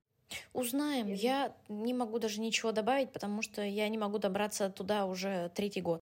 [0.53, 1.14] Узнаем.
[1.14, 5.82] Я не могу даже ничего добавить, потому что я не могу добраться туда уже третий
[5.82, 6.01] год.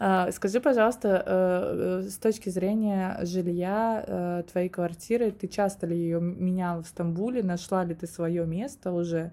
[0.00, 5.96] А, скажи, пожалуйста, э, э, с точки зрения жилья э, твоей квартиры, ты часто ли
[5.96, 7.42] ее меняла в Стамбуле?
[7.42, 9.32] Нашла ли ты свое место уже?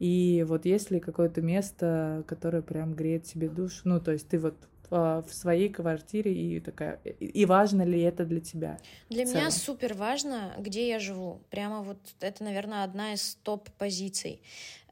[0.00, 3.80] И вот есть ли какое-то место, которое прям греет тебе душу?
[3.84, 4.54] Ну, то есть ты вот
[4.92, 8.78] в своей квартире и такая и важно ли это для тебя?
[9.08, 11.40] Для меня супер важно, где я живу.
[11.50, 14.42] Прямо вот это, наверное, одна из топ позиций.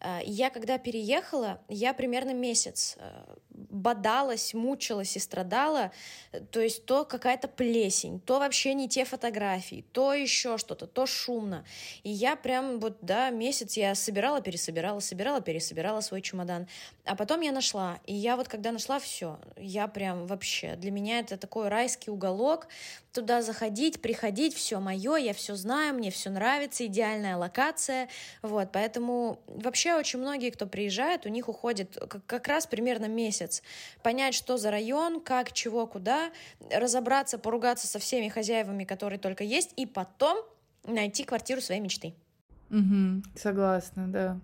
[0.00, 2.96] А, я когда переехала, я примерно месяц
[3.68, 5.92] бодалась, мучилась и страдала,
[6.50, 11.64] то есть то какая-то плесень, то вообще не те фотографии, то еще что-то, то шумно.
[12.02, 16.66] И я прям вот, да, месяц я собирала, пересобирала, собирала, пересобирала свой чемодан.
[17.04, 18.00] А потом я нашла.
[18.06, 22.68] И я вот когда нашла все, я прям вообще, для меня это такой райский уголок,
[23.12, 28.08] туда заходить, приходить, все мое, я все знаю, мне все нравится, идеальная локация,
[28.42, 33.62] вот, поэтому вообще очень многие, кто приезжает, у них уходит как раз примерно месяц,
[34.02, 36.30] понять, что за район, как, чего, куда,
[36.70, 40.38] разобраться, поругаться со всеми хозяевами, которые только есть, и потом
[40.84, 42.14] найти квартиру своей мечты.
[42.70, 44.40] Угу, согласна, да.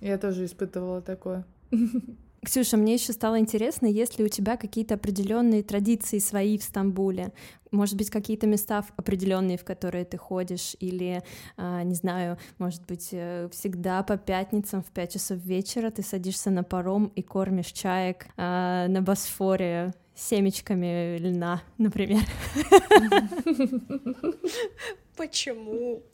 [0.00, 1.44] Я тоже испытывала такое.
[2.44, 7.32] Ксюша, мне еще стало интересно, есть ли у тебя какие-то определенные традиции свои в Стамбуле?
[7.70, 11.22] Может быть, какие-то места определенные, в которые ты ходишь, или,
[11.56, 16.50] а, не знаю, может быть, э, всегда по пятницам в 5 часов вечера ты садишься
[16.50, 22.22] на паром и кормишь чаек а, на Босфоре семечками льна, например.
[25.16, 26.02] Почему?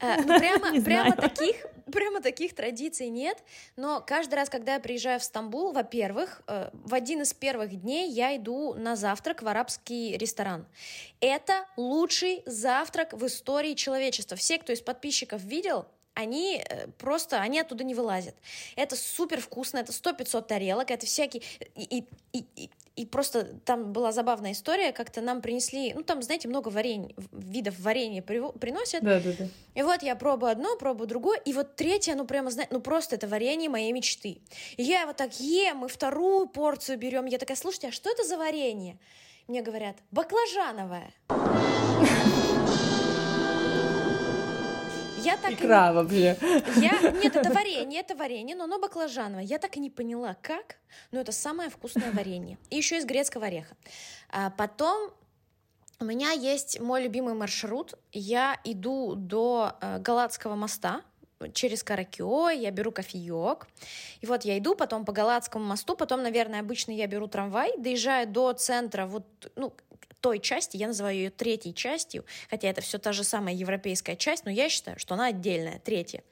[0.00, 3.38] Ну, прямо, прямо таких, прямо таких традиций нет,
[3.76, 8.10] но каждый раз, когда я приезжаю в Стамбул, во-первых, э, в один из первых дней
[8.10, 10.66] я иду на завтрак в арабский ресторан.
[11.20, 14.36] Это лучший завтрак в истории человечества.
[14.36, 18.34] Все, кто из подписчиков видел, они э, просто, они оттуда не вылазят.
[18.76, 21.42] Это супер вкусно, это 100-500 тарелок, это всякие...
[21.76, 26.48] И, и, и, и просто там была забавная история, как-то нам принесли, ну там, знаете,
[26.48, 29.04] много варенья, видов варенья приносят.
[29.04, 29.46] Да, да, да.
[29.76, 33.14] И вот я пробую одно, пробую другое, и вот третье, ну прямо, знаете, ну просто
[33.14, 34.40] это варенье моей мечты.
[34.76, 37.26] И я его так ем, и вторую порцию берем.
[37.26, 38.98] Я такая, слушайте, а что это за варенье?
[39.46, 41.14] Мне говорят, баклажановое.
[45.28, 45.94] Я так Икра и...
[45.94, 46.36] вообще.
[46.76, 47.10] Я...
[47.10, 49.44] Нет, это варенье, это варенье, но оно баклажановое.
[49.44, 50.76] Я так и не поняла, как,
[51.12, 52.56] но это самое вкусное варенье.
[52.70, 53.76] И еще из грецкого ореха.
[54.30, 55.10] А потом
[56.00, 57.94] у меня есть мой любимый маршрут.
[58.12, 61.02] Я иду до э, Галатского моста,
[61.52, 63.68] через Каракио, я беру кофеек,
[64.20, 68.26] и вот я иду потом по Галатскому мосту, потом, наверное, обычно я беру трамвай, доезжаю
[68.26, 69.72] до центра, вот, ну,
[70.20, 74.44] той части, я называю ее третьей частью, хотя это все та же самая европейская часть,
[74.44, 76.22] но я считаю, что она отдельная, третья.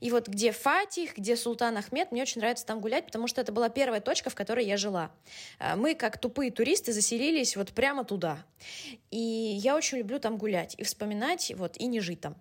[0.00, 3.52] И вот где Фатих, где Султан Ахмед, мне очень нравится там гулять, потому что это
[3.52, 5.10] была первая точка, в которой я жила.
[5.58, 8.44] А, мы, как тупые туристы, заселились вот прямо туда.
[9.10, 12.36] И я очень люблю там гулять и вспоминать, вот, и не жить там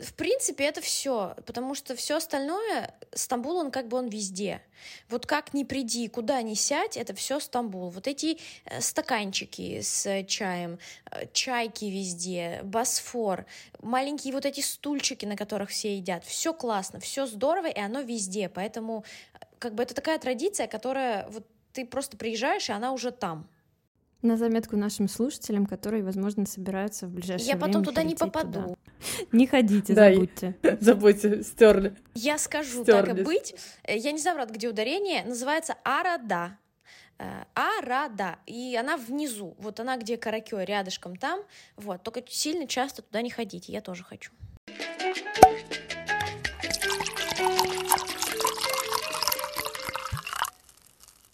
[0.00, 4.62] в принципе, это все, потому что все остальное, Стамбул, он как бы он везде.
[5.08, 7.88] Вот как ни приди, куда ни сядь, это все Стамбул.
[7.90, 10.78] Вот эти э, стаканчики с чаем,
[11.10, 13.46] э, чайки везде, Босфор,
[13.80, 18.48] маленькие вот эти стульчики, на которых все едят, все классно, все здорово, и оно везде.
[18.48, 23.10] Поэтому э, как бы это такая традиция, которая вот ты просто приезжаешь, и она уже
[23.10, 23.48] там.
[24.22, 27.66] На заметку нашим слушателям, которые, возможно, собираются в ближайшее Я время.
[27.66, 28.62] Я потом туда не попаду.
[28.62, 28.76] Туда.
[29.32, 30.56] Не ходите, да, забудьте.
[30.80, 31.96] Забудьте, стерли.
[32.14, 33.06] Я скажу, Стерлись.
[33.08, 33.54] так и быть.
[33.84, 35.24] Э, я не знаю, брат, где ударение.
[35.24, 36.58] Называется Арада.
[37.18, 38.38] Э, Арада.
[38.46, 39.54] И она внизу.
[39.58, 41.40] Вот она, где Каракё, рядышком там.
[41.76, 42.02] Вот.
[42.02, 43.72] Только сильно часто туда не ходите.
[43.72, 44.32] Я тоже хочу.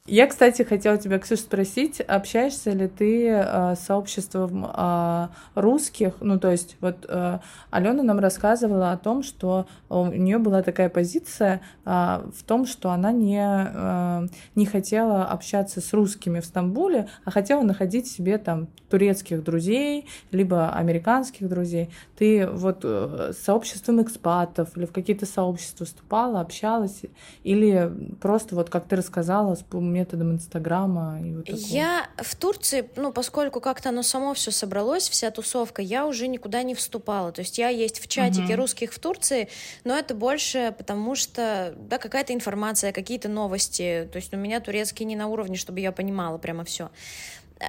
[0.08, 6.14] Я, кстати, хотела тебя, Ксюш, спросить, общаешься ли ты э, с сообществом э, русских?
[6.18, 7.38] Ну, то есть, вот э,
[7.70, 12.90] Алена нам рассказывала о том, что у нее была такая позиция э, в том, что
[12.90, 14.26] она не, э,
[14.56, 20.70] не хотела общаться с русскими в Стамбуле, а хотела находить себе там турецких друзей, либо
[20.72, 21.90] американских друзей.
[22.18, 27.02] Ты вот э, с сообществом экспатов или в какие-то сообщества вступала, общалась,
[27.44, 27.88] или
[28.20, 29.62] просто вот, как ты рассказала, с
[29.92, 31.66] методом Инстаграма и вот такого?
[31.66, 36.62] Я в Турции, ну, поскольку как-то оно само все собралось, вся тусовка, я уже никуда
[36.62, 37.32] не вступала.
[37.32, 38.62] То есть я есть в чатике угу.
[38.62, 39.48] русских в Турции,
[39.84, 44.08] но это больше потому что, да, какая-то информация, какие-то новости.
[44.12, 46.90] То есть у меня турецкий не на уровне, чтобы я понимала прямо все.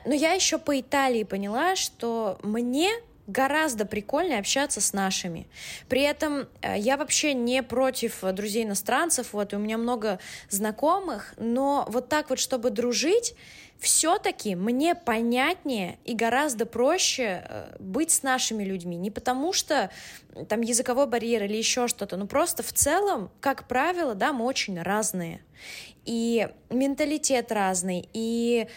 [0.06, 2.92] Но я еще по Италии поняла, что мне
[3.28, 5.48] гораздо прикольнее общаться с нашими.
[5.88, 10.20] При этом э, я вообще не против друзей иностранцев, вот, и у меня много
[10.50, 13.36] знакомых, но вот так вот, чтобы дружить,
[13.84, 18.96] все-таки мне понятнее и гораздо проще э, быть с нашими людьми.
[18.96, 19.90] Не потому что
[20.48, 24.82] там языковой барьер или еще что-то, но просто в целом, как правило, да, мы очень
[24.82, 25.44] разные.
[26.06, 28.68] И менталитет разный, и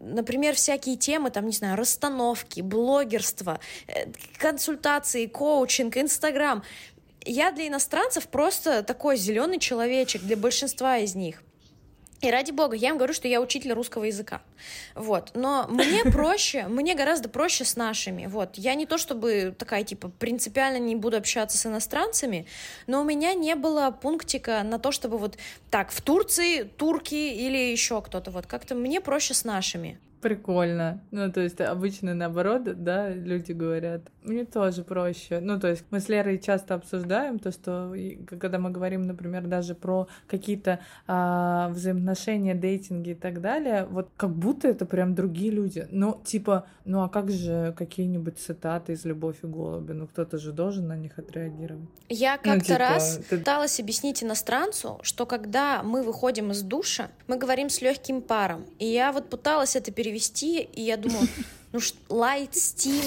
[0.00, 4.06] например, всякие темы, там, не знаю, расстановки, блогерство, э,
[4.38, 6.62] консультации, коучинг, Инстаграм.
[7.24, 11.42] Я для иностранцев просто такой зеленый человечек, для большинства из них.
[12.22, 14.40] И ради бога, я им говорю, что я учитель русского языка.
[14.94, 15.32] Вот.
[15.34, 18.26] Но мне проще, мне гораздо проще с нашими.
[18.26, 18.56] Вот.
[18.56, 22.46] Я не то чтобы такая, типа, принципиально не буду общаться с иностранцами,
[22.86, 25.36] но у меня не было пунктика на то, чтобы вот
[25.70, 28.30] так, в Турции турки или еще кто-то.
[28.30, 28.46] Вот.
[28.46, 29.98] Как-то мне проще с нашими.
[30.20, 31.02] Прикольно.
[31.10, 35.40] Ну, то есть обычно наоборот, да, люди говорят, мне тоже проще.
[35.40, 37.94] Ну, то есть мы с Лерой часто обсуждаем то, что
[38.40, 44.30] когда мы говорим, например, даже про какие-то а, взаимоотношения, дейтинги и так далее, вот как
[44.30, 45.86] будто это прям другие люди.
[45.90, 49.92] Ну, типа, ну а как же какие-нибудь цитаты из «Любовь и голуби»?
[49.92, 51.88] Ну, кто-то же должен на них отреагировать.
[52.08, 53.38] Я ну, как-то ну, типа, раз ты...
[53.38, 58.64] пыталась объяснить иностранцу, что когда мы выходим из душа, мы говорим с легким паром.
[58.78, 61.26] И я вот пыталась это перевести, и я думаю,
[61.72, 61.78] ну,
[62.08, 63.04] light steam,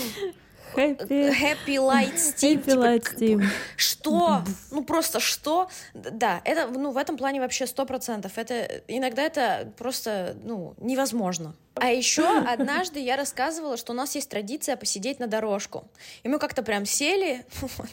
[0.75, 2.57] Happy, Happy Light Steam.
[2.57, 3.45] Happy типа, Light Steam.
[3.75, 4.43] Что?
[4.71, 5.67] Ну просто что?
[5.95, 8.37] Да, это, ну, в этом плане вообще сто процентов.
[8.37, 11.55] Это иногда это просто, ну, невозможно.
[11.75, 15.89] А еще однажды я рассказывала, что у нас есть традиция посидеть на дорожку.
[16.23, 17.89] И мы как-то прям сели, вот,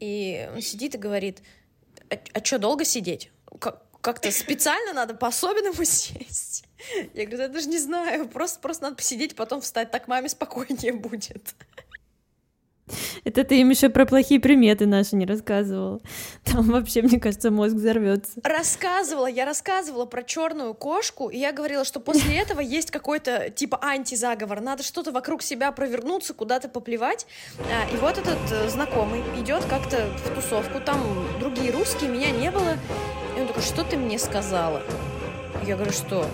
[0.00, 1.42] и он сидит и говорит,
[2.32, 3.30] а, что, долго сидеть?
[3.60, 6.64] Как- Как-то специально надо по-особенному сесть.
[7.14, 10.92] Я говорю, я даже не знаю, просто, просто надо посидеть, потом встать, так маме спокойнее
[10.92, 11.54] будет.
[13.24, 16.02] Это ты им еще про плохие приметы наши не рассказывал.
[16.44, 18.40] Там вообще, мне кажется, мозг взорвется.
[18.44, 23.78] Рассказывала, я рассказывала про черную кошку, и я говорила, что после этого есть какой-то типа
[23.82, 27.26] антизаговор, надо что-то вокруг себя провернуться, куда-то поплевать.
[27.58, 31.00] А, И вот этот э, знакомый идет как-то в тусовку, там
[31.40, 32.76] другие русские, меня не было.
[33.36, 34.82] И он такой, что ты мне сказала?
[35.66, 36.24] Я говорю, что?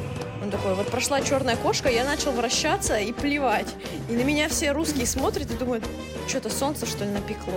[0.43, 3.69] Он такой, вот прошла черная кошка, я начал вращаться и плевать.
[4.09, 5.85] И на меня все русские смотрят и думают,
[6.27, 7.55] что-то солнце, что ли, напекло.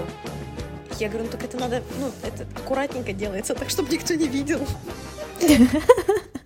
[1.00, 4.66] Я говорю, ну так это надо, ну, это аккуратненько делается, так, чтобы никто не видел.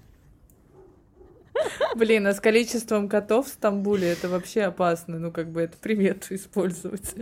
[1.95, 6.35] Блин, а с количеством котов в Стамбуле это вообще опасно, ну как бы это примету
[6.35, 7.15] использовать.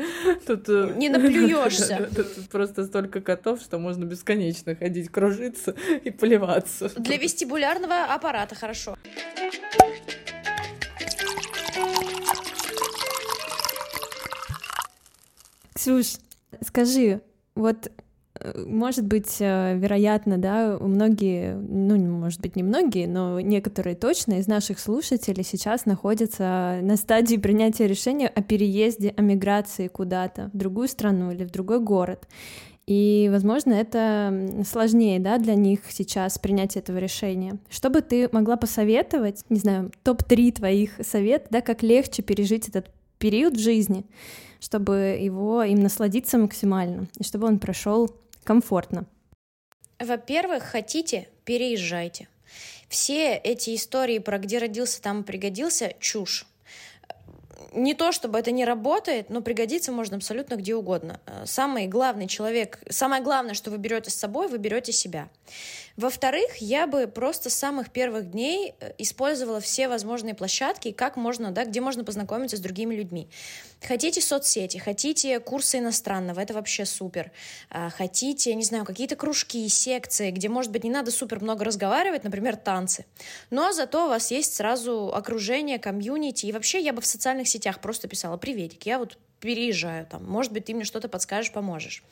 [0.46, 2.10] Тут э, Не наплюешься.
[2.16, 6.90] Тут просто столько котов, что можно бесконечно ходить, кружиться и поливаться.
[6.98, 8.98] Для вестибулярного аппарата хорошо.
[15.74, 16.16] Ксюш,
[16.66, 17.22] скажи,
[17.56, 17.92] вот
[18.56, 24.48] может быть, э, вероятно, да, многие, ну, может быть, не многие, но некоторые точно из
[24.48, 30.88] наших слушателей сейчас находятся на стадии принятия решения о переезде, о миграции куда-то, в другую
[30.88, 32.28] страну или в другой город.
[32.88, 37.58] И, возможно, это сложнее, да, для них сейчас принять этого решения.
[37.70, 42.90] Что бы ты могла посоветовать, не знаю, топ-3 твоих совет, да, как легче пережить этот
[43.20, 44.06] период в жизни,
[44.62, 48.10] чтобы его им насладиться максимально, и чтобы он прошел
[48.48, 49.06] комфортно.
[50.00, 52.30] Во-первых, хотите, переезжайте.
[52.88, 56.48] Все эти истории про где родился, там пригодился— чушь.
[57.78, 61.20] Не то, чтобы это не работает, но пригодиться можно абсолютно где угодно.
[61.28, 65.30] Э, Самый главный человек, самое главное, что вы берете с собой, вы берете себя.
[65.96, 71.52] Во-вторых, я бы просто с самых первых дней э, использовала все возможные площадки, как можно,
[71.52, 73.30] да, где можно познакомиться с другими людьми.
[73.86, 77.32] Хотите соцсети, хотите курсы иностранного, это вообще супер.
[77.70, 82.24] А, Хотите, не знаю, какие-то кружки, секции, где, может быть, не надо супер много разговаривать,
[82.24, 83.06] например, танцы.
[83.50, 86.48] Но зато у вас есть сразу окружение, комьюнити.
[86.48, 90.52] И вообще я бы в социальных сетях просто писала «Приветик, я вот переезжаю там, может
[90.52, 92.04] быть, ты мне что-то подскажешь, поможешь».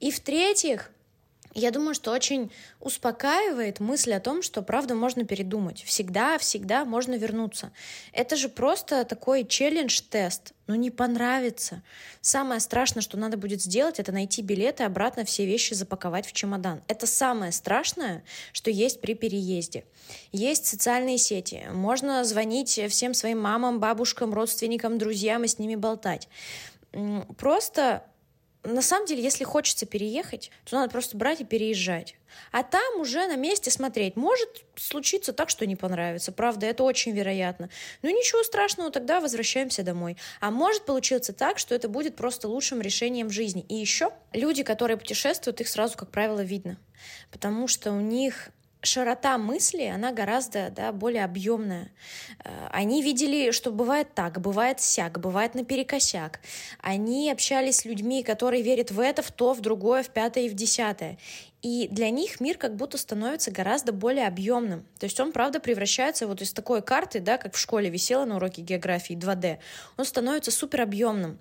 [0.00, 0.90] И в-третьих,
[1.54, 2.50] я думаю, что очень
[2.80, 5.84] успокаивает мысль о том, что правда можно передумать.
[5.84, 7.72] Всегда, всегда можно вернуться.
[8.12, 10.52] Это же просто такой челлендж-тест.
[10.66, 11.82] Ну, не понравится.
[12.20, 16.82] Самое страшное, что надо будет сделать, это найти билеты, обратно все вещи запаковать в чемодан.
[16.88, 19.84] Это самое страшное, что есть при переезде.
[20.32, 21.66] Есть социальные сети.
[21.70, 26.28] Можно звонить всем своим мамам, бабушкам, родственникам, друзьям и с ними болтать.
[27.36, 28.04] Просто
[28.64, 32.16] на самом деле, если хочется переехать, то надо просто брать и переезжать.
[32.50, 34.16] А там уже на месте смотреть.
[34.16, 36.32] Может случиться так, что не понравится.
[36.32, 37.68] Правда, это очень вероятно.
[38.02, 40.16] Но ничего страшного, тогда возвращаемся домой.
[40.40, 43.64] А может получиться так, что это будет просто лучшим решением в жизни.
[43.68, 46.78] И еще люди, которые путешествуют, их сразу, как правило, видно.
[47.30, 48.50] Потому что у них
[48.84, 51.90] широта мысли, она гораздо да, более объемная.
[52.44, 56.40] Э, Они видели, что бывает так, бывает сяк, бывает наперекосяк.
[56.80, 60.48] Они общались с людьми, которые верят в это, в то, в другое, в пятое и
[60.48, 61.18] в десятое.
[61.64, 64.84] И для них мир как будто становится гораздо более объемным.
[64.98, 68.36] То есть он, правда, превращается вот из такой карты, да, как в школе висела на
[68.36, 69.56] уроке географии 2D,
[69.96, 71.38] он становится супер объемным.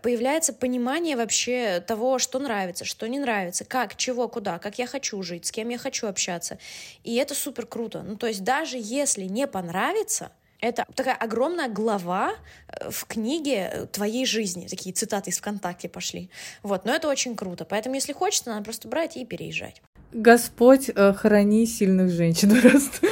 [0.00, 5.22] Появляется понимание вообще того, что нравится, что не нравится, как, чего, куда, как я хочу
[5.22, 6.56] жить, с кем я хочу общаться.
[7.04, 8.02] И это супер круто.
[8.02, 12.32] Ну, то есть даже если не понравится, это такая огромная глава
[12.68, 14.66] э, в книге э, твоей жизни.
[14.68, 16.30] Такие цитаты из ВКонтакте пошли.
[16.62, 17.64] Вот, но это очень круто.
[17.64, 19.82] Поэтому, если хочется, надо просто брать и переезжать.
[20.12, 23.06] Господь, э, храни сильных женщин просто.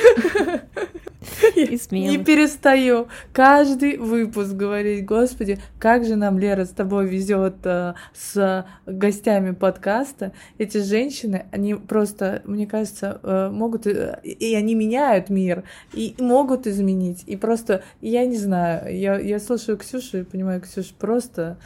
[1.56, 2.24] И Не смелых.
[2.26, 9.52] перестаю каждый выпуск говорить, Господи, как же нам, Лера, с тобой везет э, с гостями
[9.52, 10.32] подкаста.
[10.58, 16.66] Эти женщины, они просто, мне кажется, э, могут, э, и они меняют мир, и могут
[16.66, 17.24] изменить.
[17.26, 21.58] И просто, я не знаю, я, я слушаю Ксюшу и понимаю, Ксюша, просто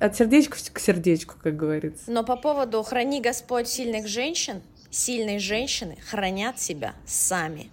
[0.00, 2.10] от сердечка к сердечку, как говорится.
[2.10, 7.70] Но по поводу «храни Господь сильных женщин», сильные женщины хранят себя сами.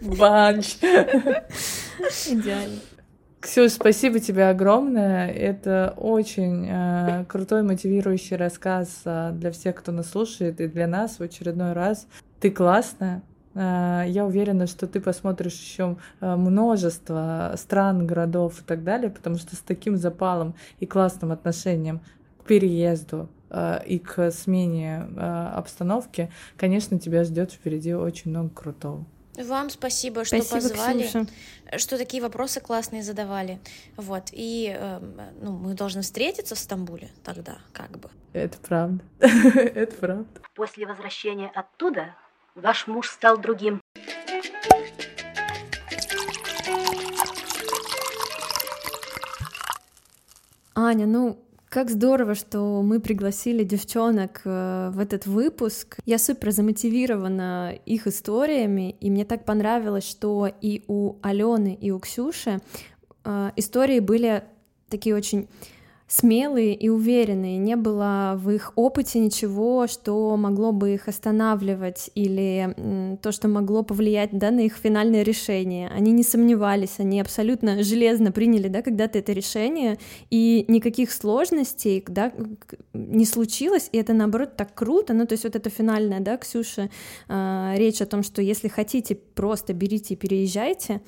[0.00, 0.76] Банч.
[2.28, 2.80] Идеально.
[3.40, 5.30] Ксюш, спасибо тебе огромное.
[5.30, 11.18] Это очень э, крутой, мотивирующий рассказ э, для всех, кто нас слушает, и для нас
[11.18, 12.06] в очередной раз.
[12.38, 13.22] Ты классная.
[13.54, 19.36] Э, я уверена, что ты посмотришь еще э, множество стран, городов и так далее, потому
[19.36, 22.00] что с таким запалом и классным отношением
[22.42, 25.08] к переезду и к смене
[25.54, 29.04] обстановки, конечно, тебя ждет впереди очень много крутого.
[29.36, 31.26] Вам спасибо, что спасибо, позвали, Ксюша.
[31.78, 33.60] что такие вопросы классные задавали.
[33.96, 34.24] Вот.
[34.32, 35.00] И э,
[35.40, 38.10] ну, мы должны встретиться в Стамбуле тогда, как бы.
[38.32, 39.02] Это правда.
[39.20, 40.40] Это правда.
[40.54, 42.16] После возвращения оттуда
[42.54, 43.80] ваш муж стал другим.
[50.74, 51.38] Аня, ну
[51.70, 55.98] как здорово, что мы пригласили девчонок э, в этот выпуск.
[56.04, 62.00] Я супер замотивирована их историями, и мне так понравилось, что и у Алены, и у
[62.00, 62.60] Ксюши
[63.24, 64.42] э, истории были
[64.88, 65.48] такие очень
[66.10, 73.16] смелые и уверенные, не было в их опыте ничего, что могло бы их останавливать или
[73.22, 75.88] то, что могло повлиять да, на их финальное решение.
[75.88, 79.98] Они не сомневались, они абсолютно железно приняли да, когда-то это решение,
[80.30, 82.32] и никаких сложностей да,
[82.92, 85.14] не случилось, и это, наоборот, так круто.
[85.14, 86.90] Ну, то есть вот это финальная, да, Ксюша,
[87.28, 91.02] э, речь о том, что если хотите, просто берите и переезжайте,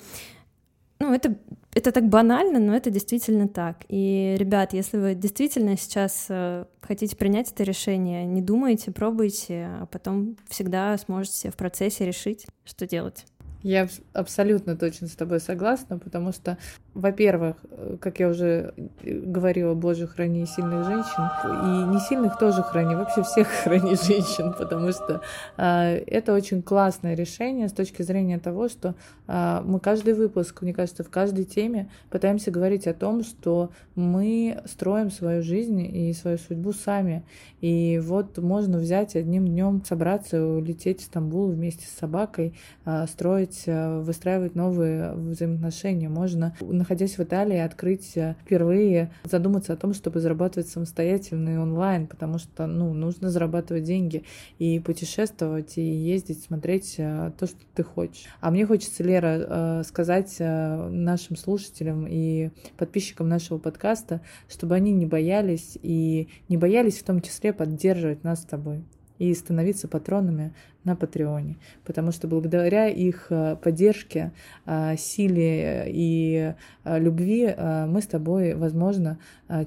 [1.03, 1.35] ну, это,
[1.73, 3.83] это так банально, но это действительно так.
[3.89, 9.85] И, ребят, если вы действительно сейчас э, хотите принять это решение, не думайте, пробуйте, а
[9.87, 13.25] потом всегда сможете в процессе решить, что делать.
[13.63, 16.57] Я абсолютно точно с тобой согласна, потому что,
[16.93, 22.61] во-первых, э, как я уже э, говорила, Боже, храни сильных женщин, и не сильных тоже
[22.61, 25.21] храни, вообще всех храни женщин, потому что
[25.55, 28.95] э, это очень классное решение с точки зрения того, что
[29.27, 34.61] э, мы каждый выпуск, мне кажется, в каждой теме пытаемся говорить о том, что мы
[34.65, 37.23] строим свою жизнь и свою судьбу сами.
[37.61, 42.53] И вот можно взять одним днем собраться, улететь в Стамбул вместе с собакой,
[42.85, 46.09] э, строить пробовать э, выстраивать новые взаимоотношения.
[46.09, 52.07] Можно, находясь в Италии, открыть э, впервые, задуматься о том, чтобы зарабатывать самостоятельно и онлайн,
[52.07, 54.23] потому что ну, нужно зарабатывать деньги
[54.59, 58.25] и путешествовать, и ездить, смотреть э, то, что ты хочешь.
[58.41, 65.77] А мне хочется, Лера, сказать нашим слушателям и подписчикам нашего подкаста, чтобы они не боялись
[65.81, 68.83] и не боялись в том числе поддерживать нас с тобой
[69.19, 74.31] и становиться патронами на Патреоне, потому что благодаря их э, поддержке,
[74.65, 76.53] э, силе и
[76.83, 77.55] э, любви
[77.87, 79.17] мы с тобой, возможно,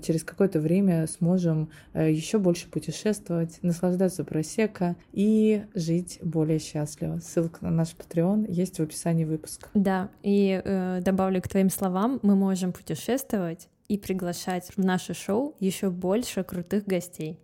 [0.03, 7.21] через какое-то время сможем еще больше путешествовать, наслаждаться просека и жить более счастливо.
[7.21, 9.69] Ссылка на наш Patreon есть в описании выпуска.
[9.75, 15.55] Да, и э, добавлю к твоим словам, мы можем путешествовать и приглашать в наше шоу
[15.61, 17.39] еще больше крутых гостей.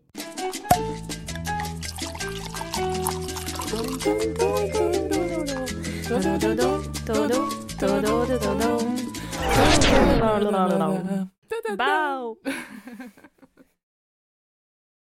[11.76, 12.36] Bow.